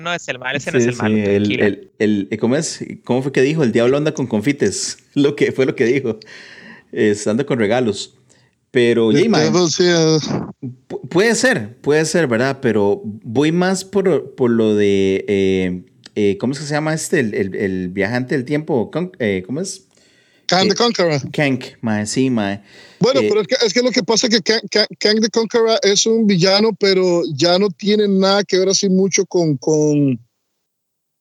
[0.00, 1.12] No, es el mal, ese no es el mal.
[1.12, 2.84] El, el, ¿cómo, es?
[3.04, 3.62] ¿Cómo fue que dijo?
[3.62, 4.98] El diablo anda con confites.
[5.14, 6.18] Lo que fue lo que dijo.
[6.90, 8.16] Es, anda con regalos.
[8.70, 9.10] Pero,
[11.10, 12.60] puede ser, puede ser, ¿verdad?
[12.62, 15.84] Pero voy más por, por lo de, eh,
[16.14, 17.20] eh, ¿cómo es que se llama este?
[17.20, 19.88] El, el, viajante del tiempo, eh, ¿cómo es?
[20.56, 21.30] Kang the Conqueror.
[21.32, 22.62] Kank, mae, sí, mae.
[23.00, 24.60] Bueno, pero es que, es que, lo que pasa es que
[24.98, 29.26] Kang, the Conqueror es un villano, pero ya no tiene nada que ver así mucho
[29.26, 30.20] con, con,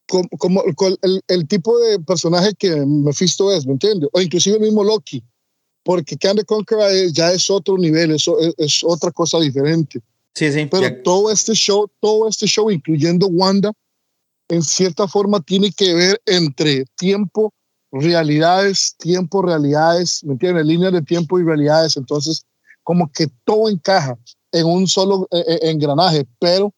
[0.08, 0.28] con,
[0.76, 4.10] con el, el, tipo de personaje que Mephisto es, ¿me entiendes?
[4.14, 5.24] O inclusive el mismo Loki
[5.84, 10.00] porque Can the Conqueror ya es otro nivel, eso es, otra cosa diferente.
[10.36, 10.66] Sí, sí.
[10.70, 13.72] Pero todo este show, todo este show, incluyendo Wanda,
[14.48, 17.54] en cierta forma tiene que ver entre tiempo,
[17.92, 20.66] realidades, tiempo, realidades, ¿me entiendes?
[20.66, 21.98] Líneas de tiempo y realidades.
[21.98, 22.46] Entonces,
[22.84, 24.18] como que todo encaja
[24.52, 26.74] en un solo eh, eh, engranaje, pero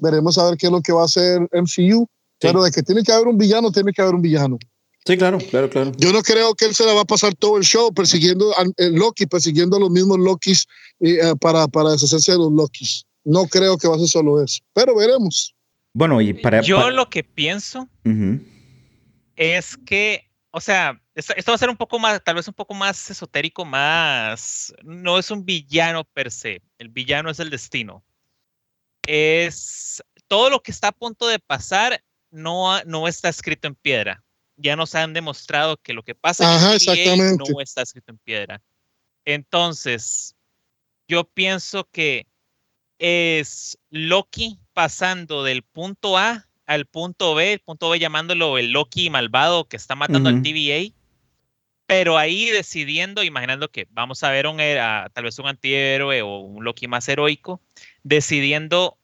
[0.00, 2.08] veremos a ver qué es lo que va a hacer MCU.
[2.38, 4.58] Pero de que tiene que haber un villano, tiene que haber un villano.
[5.06, 5.92] Sí, claro, claro, claro.
[5.96, 8.64] Yo no creo que él se la va a pasar todo el show persiguiendo a
[8.76, 10.66] Loki, persiguiendo a los mismos Lokis
[11.00, 13.06] eh, para, para deshacerse de los Lokis.
[13.24, 15.54] No creo que va a ser solo eso, pero veremos.
[15.92, 16.60] Bueno, y para...
[16.60, 17.88] Yo lo que pienso
[19.36, 22.74] es que, o sea, esto, va a ser un poco más, tal vez un poco
[22.74, 24.74] más esotérico, más...
[24.82, 28.04] No es un villano per se, el villano es el destino.
[29.06, 34.24] Es todo lo que está a punto de pasar no, no está escrito en piedra
[34.56, 38.62] ya nos han demostrado que lo que pasa en no está escrito en piedra.
[39.24, 40.34] Entonces,
[41.08, 42.26] yo pienso que
[42.98, 49.10] es Loki pasando del punto A al punto B, el punto B llamándolo el Loki
[49.10, 50.92] malvado que está matando al TVA,
[51.86, 56.64] pero ahí decidiendo, imaginando que vamos a ver un, tal vez un antihéroe o un
[56.64, 57.60] Loki más heroico,
[58.02, 58.98] decidiendo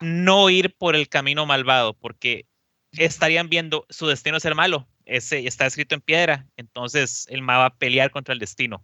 [0.00, 2.46] no ir por el camino malvado, porque
[2.92, 4.86] estarían viendo su destino ser malo.
[5.04, 8.82] Ese está escrito en piedra, entonces el ma va a pelear contra el destino.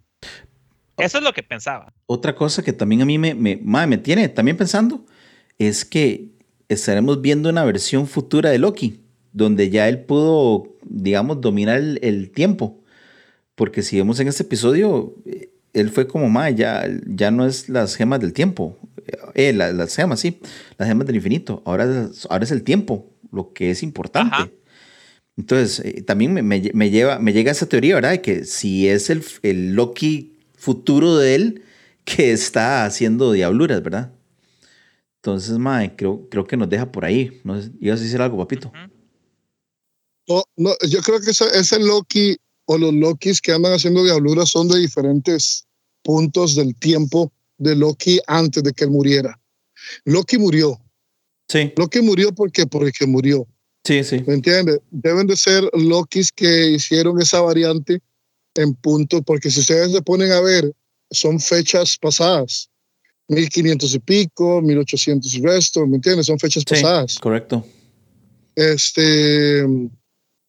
[0.97, 1.93] Eso es lo que pensaba.
[2.07, 5.05] Otra cosa que también a mí me, me, me tiene también pensando
[5.59, 6.29] es que
[6.73, 9.01] estaremos viendo una versión futura de Loki,
[9.33, 12.83] donde ya él pudo, digamos, dominar el, tiempo.
[13.55, 17.69] Porque si vemos en este episodio, eh, él fue como, ma, ya, ya no es
[17.69, 18.79] las gemas del tiempo.
[19.35, 20.41] Eh, las, gemas, sí,
[20.79, 21.63] las gemas del infinito.
[21.65, 24.53] Ahora, ahora es el tiempo lo que es importante.
[25.37, 28.11] Entonces, eh, también me, me, lleva, me llega esa teoría, ¿verdad?
[28.11, 31.63] De que si es el, el Loki futuro de él
[32.05, 34.13] que está haciendo diabluras, ¿verdad?
[35.23, 37.41] Entonces, mae, creo, creo que nos deja por ahí.
[37.45, 37.57] ¿No?
[37.81, 38.73] ¿Ibas a decir algo, papito?
[40.57, 44.69] no, yo creo que ese, ese Loki o los Lokis que andan haciendo diabluras son
[44.69, 45.67] de diferentes
[46.03, 49.39] puntos del tiempo de Loki antes de que él muriera.
[50.05, 50.81] Loki murió,
[51.49, 51.73] Sí.
[51.77, 53.47] Loki murió porque, porque murió.
[53.85, 54.25] Sí, sí.
[54.27, 54.81] ¿Me entiendes?
[54.91, 58.01] Deben de ser Lokis que hicieron esa variante
[58.55, 60.73] en puntos, porque si ustedes se ponen a ver,
[61.11, 62.71] son fechas pasadas.
[63.33, 66.27] 1500 y pico, 1800 y resto, ¿me entiendes?
[66.27, 67.19] Son fechas sí, pasadas.
[67.19, 67.65] Correcto.
[68.55, 69.67] Este,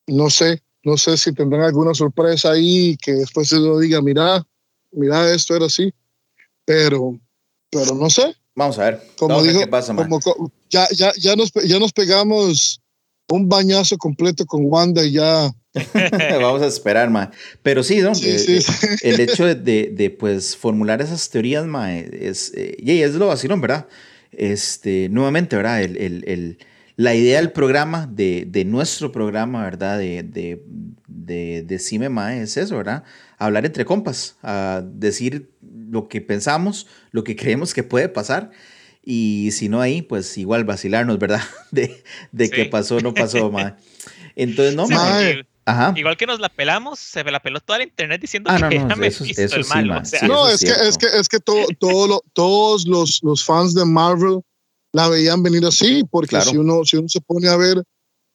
[0.08, 4.46] no sé, no sé si tendrán alguna sorpresa ahí que después se lo diga, mira,
[4.92, 5.94] mira, esto era así,
[6.66, 7.20] pero,
[7.70, 8.36] pero no sé.
[8.56, 9.02] Vamos a ver.
[9.18, 10.20] Como dijo, qué pasa, como,
[10.70, 12.82] ya, ya, ya, nos, ya nos pegamos
[13.30, 15.52] un bañazo completo con Wanda y ya.
[16.42, 17.32] Vamos a esperar, ma.
[17.62, 18.12] Pero sí, ¿no?
[18.12, 18.62] Eh, eh,
[19.02, 23.62] el hecho de, de, pues, formular esas teorías, ma, es, eh, y es lo vacilón,
[23.62, 23.88] ¿verdad?
[24.32, 25.82] Este, nuevamente, ¿verdad?
[25.82, 26.58] El, el, el,
[26.96, 29.98] la idea del programa, de, de nuestro programa, ¿verdad?
[29.98, 30.64] De, de,
[31.08, 32.08] de, de Cime,
[32.42, 33.04] es eso, ¿verdad?
[33.38, 35.50] Hablar entre compas, a decir
[35.90, 38.52] lo que pensamos, lo que creemos que puede pasar.
[39.06, 41.42] Y si no ahí, pues igual vacilarnos, ¿verdad?
[41.72, 43.76] De, de qué pasó, no pasó, ma.
[44.36, 44.88] Entonces, no,
[45.66, 45.94] Ajá.
[45.96, 48.96] Igual que nos la pelamos, se la peló toda la internet diciendo ah, que no,
[48.96, 50.02] no, eso, eso el malo.
[50.28, 54.42] no, es, que, es que es que todo, todo todos los, los fans de Marvel
[54.92, 57.84] la veían venir así, porque si, uno, si uno se pone a ver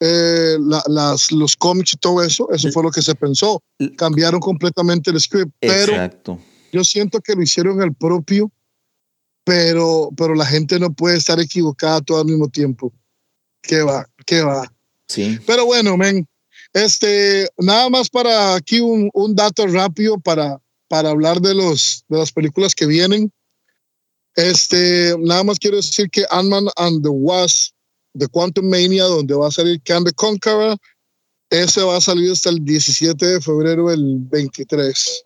[0.00, 0.56] eh,
[0.88, 3.62] las, los cómics y todo eso, eso fue lo que se pensó.
[3.96, 6.38] Cambiaron completamente el script, pero Exacto.
[6.72, 8.50] yo siento que lo hicieron el propio,
[9.44, 12.92] pero, pero la gente no puede estar equivocada todo al mismo tiempo.
[13.62, 14.06] ¿Qué va?
[14.26, 14.70] ¿Qué va?
[15.06, 15.38] Sí.
[15.46, 16.26] Pero bueno, men,
[16.72, 22.18] este, nada más para aquí un, un dato rápido para, para hablar de, los, de
[22.18, 23.32] las películas que vienen.
[24.34, 27.74] Este, nada más quiero decir que Ant-Man and the Wasp
[28.14, 30.76] de Quantum Mania, donde va a salir Can the Conqueror,
[31.50, 35.24] ese va a salir hasta el 17 de febrero del 23.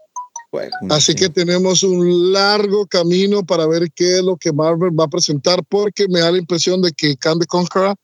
[0.90, 5.08] Así que tenemos un largo camino para ver qué es lo que Marvel va a
[5.08, 7.96] presentar, porque me da la impresión de que Kang the Conqueror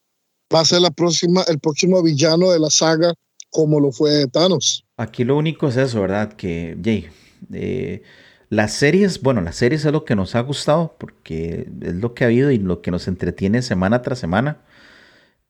[0.53, 3.13] va a ser la próxima, el próximo villano de la saga,
[3.51, 4.85] como lo fue Thanos.
[4.97, 6.33] Aquí lo único es eso, ¿verdad?
[6.33, 7.09] Que, Jay,
[7.53, 8.03] eh,
[8.51, 12.25] las series, bueno, las series es lo que nos ha gustado, porque es lo que
[12.25, 14.59] ha habido y lo que nos entretiene semana tras semana.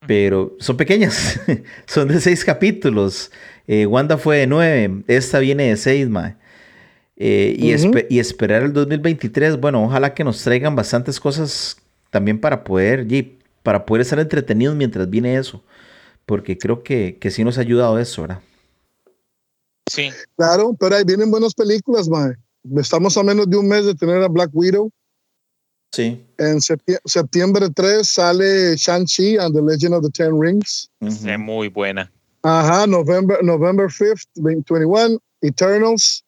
[0.07, 1.39] Pero son pequeñas,
[1.85, 3.31] son de seis capítulos.
[3.67, 6.35] Eh, Wanda fue de nueve, esta viene de seis, mae.
[7.21, 7.73] Eh, y,
[8.15, 11.77] y, esperar el 2023, bueno, ojalá que nos traigan bastantes cosas
[12.11, 13.05] también para poder,
[13.61, 15.61] para poder estar entretenidos mientras viene eso,
[16.29, 18.39] porque creo que, que sí nos ha ayudado eso, ¿verdad?
[19.89, 20.11] Sí.
[20.37, 22.35] Claro, pero ahí vienen buenas películas, mae.
[22.77, 24.91] Estamos a menos de un mes de tener a Black Widow.
[25.91, 26.23] Sí.
[26.37, 30.91] En septiembre 3 sale Shang-Chi and the Legend of the Ten Rings.
[31.01, 32.11] Es muy buena.
[32.43, 36.23] Ajá, November, November 5th, 2021, Eternals.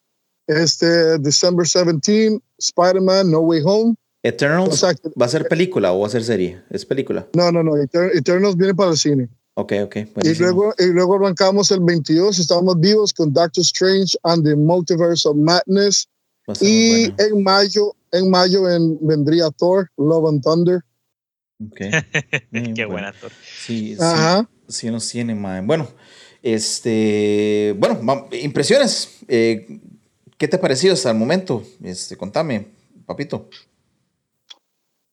[0.48, 3.96] Este, December 17, Spider-Man, No Way Home.
[4.24, 6.60] Eternals va a ser película o va a ser serie?
[6.72, 7.28] Es película.
[7.36, 7.78] No, no, no.
[7.78, 9.30] Eternals viene para el cine.
[9.56, 9.96] Ok, ok.
[10.24, 15.28] Y luego, y luego arrancamos el 22, estamos vivos con Doctor Strange and the Multiverse
[15.28, 16.08] of Madness.
[16.62, 18.64] Y en mayo, en mayo
[19.02, 20.82] vendría Thor, Love and Thunder.
[21.66, 21.80] Ok.
[22.76, 23.32] Qué buena Thor.
[23.66, 24.50] Sí, Ajá.
[24.68, 25.68] sí, sí nos tiene, man.
[25.68, 25.88] Bueno,
[26.42, 29.18] este, bueno, impresiones.
[29.28, 29.80] Eh,
[30.38, 31.64] ¿Qué te ha parecido hasta el momento?
[31.84, 32.68] Este, contame,
[33.06, 33.50] papito.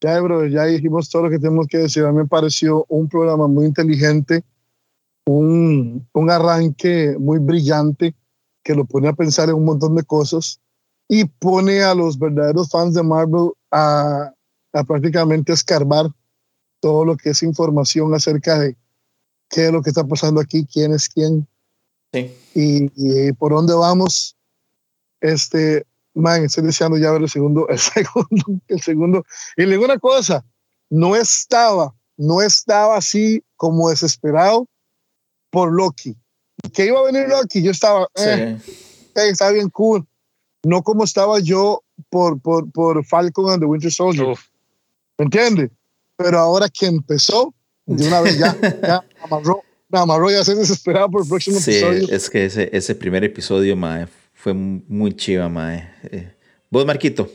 [0.01, 2.05] Ya, bro, ya dijimos todo lo que tenemos que decir.
[2.05, 4.45] A mí me pareció un programa muy inteligente,
[5.27, 8.15] un, un arranque muy brillante
[8.63, 10.61] que lo pone a pensar en un montón de cosas
[11.09, 14.33] y pone a los verdaderos fans de Marvel a,
[14.73, 16.07] a prácticamente escarbar
[16.81, 18.77] todo lo que es información acerca de
[19.49, 21.49] qué es lo que está pasando aquí, quién es quién
[22.13, 22.31] sí.
[22.55, 24.37] y, y, por dónde vamos.
[25.21, 25.85] Este,
[26.19, 29.25] man, estoy deseando ya ver el segundo, el segundo, el segundo.
[29.57, 30.45] Y le digo una cosa,
[30.91, 34.67] no estaba, no estaba así como desesperado
[35.51, 36.17] por Loki.
[36.73, 38.59] Que iba a venir Loki, yo estaba, eh,
[39.15, 40.05] está bien cool.
[40.65, 44.37] No como estaba yo por, por, por Falcon and the Winter Soldier.
[45.17, 45.71] ¿Me entiendes?
[46.17, 47.55] Pero ahora que empezó,
[47.87, 49.63] de una vez ya, ya amarró,
[49.93, 52.09] amarró ya se desesperado por el próximo sí, episodio.
[52.11, 54.09] es que ese, ese primer episodio, mae,
[54.39, 55.91] fue muy chiva, mae.
[56.05, 56.33] Eh,
[56.71, 57.29] ¿Vos, Marquito?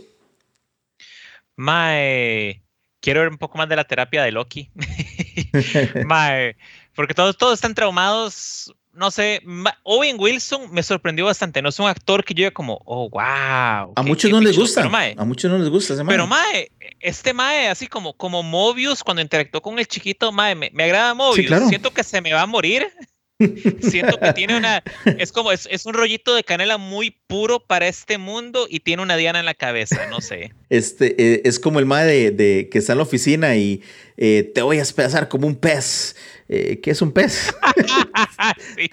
[1.57, 2.63] Mae,
[3.01, 4.71] quiero ver un poco más de la terapia de Loki.
[6.05, 6.55] mae,
[6.95, 8.73] porque todos, todos están traumados.
[8.93, 9.41] No sé,
[9.83, 11.61] Owen Wilson me sorprendió bastante.
[11.61, 13.91] No es un actor que yo como, oh, wow.
[13.95, 14.83] A muchos no les gusta.
[14.83, 16.13] a muchos no les gusta ese mae.
[16.13, 20.69] Pero mae, este mae, así como, como Mobius, cuando interactuó con el chiquito, mae, me,
[20.73, 21.35] me agrada Mobius.
[21.35, 21.67] Sí, claro.
[21.67, 22.87] Siento que se me va a morir.
[23.81, 24.83] Siento que tiene una.
[25.17, 25.51] Es como.
[25.51, 29.39] Es, es, un rollito de canela muy puro para este mundo y tiene una diana
[29.39, 30.53] en la cabeza, no sé.
[30.69, 33.81] Este eh, es como el mae de, de, que está en la oficina y
[34.17, 36.15] eh, te voy a espesar como un pez.
[36.47, 37.53] Eh, ¿Qué es un pez?
[38.75, 38.89] sí.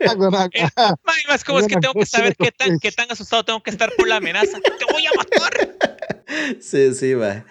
[0.00, 3.92] es como es que tengo que saber qué tan, qué tan asustado tengo que estar
[3.96, 4.58] por la amenaza.
[4.60, 5.76] ¡Te voy a matar!
[6.60, 7.44] Sí, sí, va.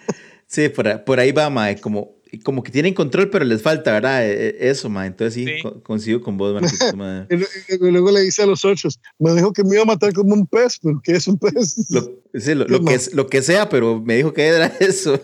[0.46, 1.80] Sí, por, por ahí va, mae.
[1.80, 4.26] Como como que tienen control, pero les falta, ¿verdad?
[4.26, 5.06] E, e, eso, ma.
[5.06, 5.80] Entonces sí, sí.
[5.82, 7.26] consigo con vos, Marquito, ma.
[7.30, 10.34] y luego le dice a los otros, me dijo que me iba a matar como
[10.34, 11.90] un pez, pero ¿qué es un pez?
[11.90, 15.20] Lo, sí, lo, lo que, es, lo que sea, pero me dijo que era eso.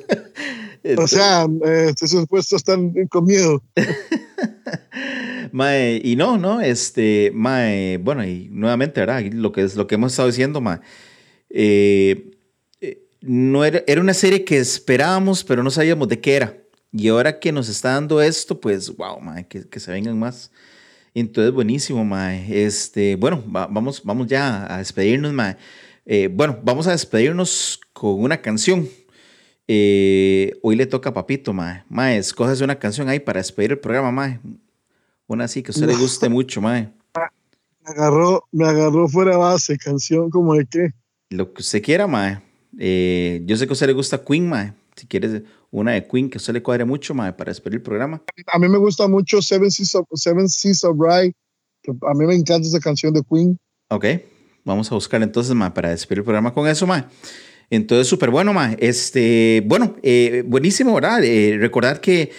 [0.84, 3.62] Entonces, o sea, eh, esos puestos están con miedo.
[5.52, 9.22] mae, y no, no, este, mae, bueno, y nuevamente, ¿verdad?
[9.32, 10.80] Lo que es lo que hemos estado diciendo, mae.
[11.50, 12.32] Eh,
[12.80, 16.61] eh, no era, era una serie que esperábamos, pero no sabíamos de qué era.
[16.92, 20.50] Y ahora que nos está dando esto, pues, wow, mae, que, que, se vengan más.
[21.14, 22.64] Entonces, buenísimo, mae.
[22.64, 25.56] Este, bueno, vamos, vamos ya a despedirnos, mae.
[26.04, 28.88] Eh, bueno, vamos a despedirnos con una canción.
[29.68, 31.84] Eh, hoy le toca a Papito, mae.
[31.88, 34.40] Mae, escójase una canción ahí para despedir el programa, mae.
[35.26, 36.92] Una así que a usted le guste mucho, mae.
[37.14, 40.90] Me agarró, me agarró fuera base, canción como de qué.
[41.30, 42.40] Lo que usted quiera, mae.
[42.78, 44.74] Eh, yo sé que a usted le gusta Queen, mae.
[44.96, 47.82] Si quieres una de Queen que a usted le cuadre mucho, mae, para despedir el
[47.82, 48.22] programa.
[48.52, 51.34] A mí me gusta mucho Seven Seas of, Seven Seas of Rye.
[51.86, 53.58] A mí me encanta esa canción de Queen.
[53.88, 54.04] Ok,
[54.64, 57.04] vamos a buscar entonces, mae, para despedir el programa con eso, mae.
[57.70, 58.76] Entonces, súper bueno, mae.
[58.78, 61.24] Este, bueno, eh, buenísimo, ¿verdad?
[61.24, 62.30] Eh, recordar que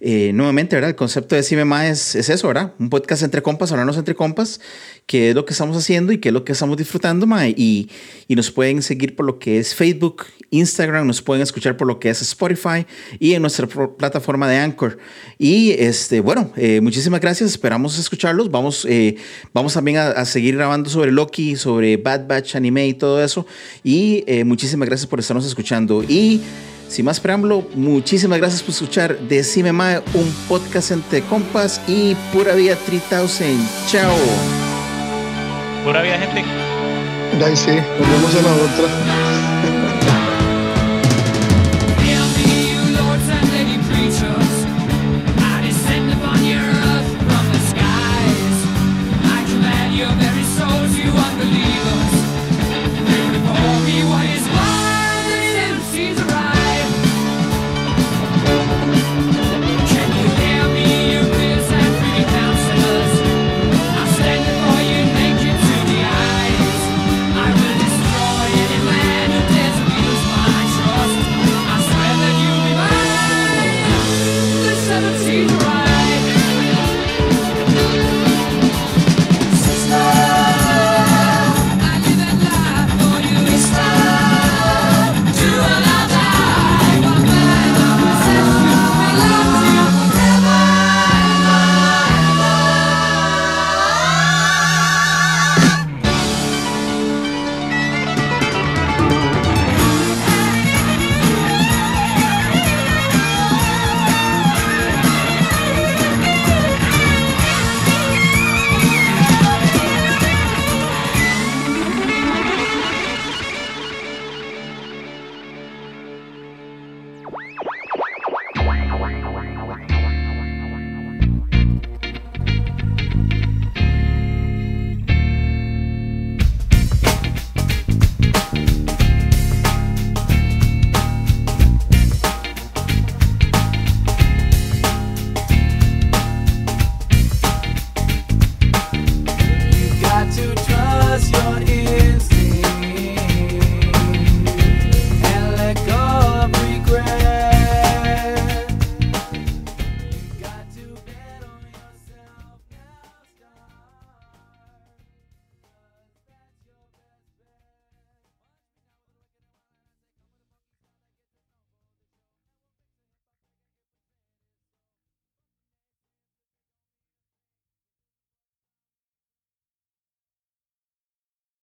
[0.00, 0.90] eh, nuevamente, ¿verdad?
[0.90, 2.72] El concepto de Cimema es, es eso, ¿verdad?
[2.78, 4.60] Un podcast entre compas, hablarnos entre compas,
[5.06, 7.54] que es lo que estamos haciendo y qué es lo que estamos disfrutando, mae.
[7.56, 7.90] Y,
[8.26, 12.00] y nos pueden seguir por lo que es Facebook, Instagram, nos pueden escuchar por lo
[12.00, 12.86] que es Spotify
[13.18, 14.98] y en nuestra plataforma de Anchor.
[15.38, 18.50] Y este, bueno, eh, muchísimas gracias, esperamos escucharlos.
[18.50, 19.16] Vamos, eh,
[19.52, 23.46] vamos también a, a, seguir grabando sobre Loki, sobre Bad Batch Anime y todo eso.
[23.84, 26.02] Y eh, muchísimas gracias por estarnos escuchando.
[26.02, 26.40] Y
[26.90, 32.54] sin más preámbulo, muchísimas gracias por escuchar Decime Mae, un podcast entre compas y pura
[32.54, 33.56] vida 3000.
[33.86, 34.12] Chao.
[35.84, 36.44] Pura vida, gente.
[37.44, 39.29] Ahí sí, nos vemos en la otra.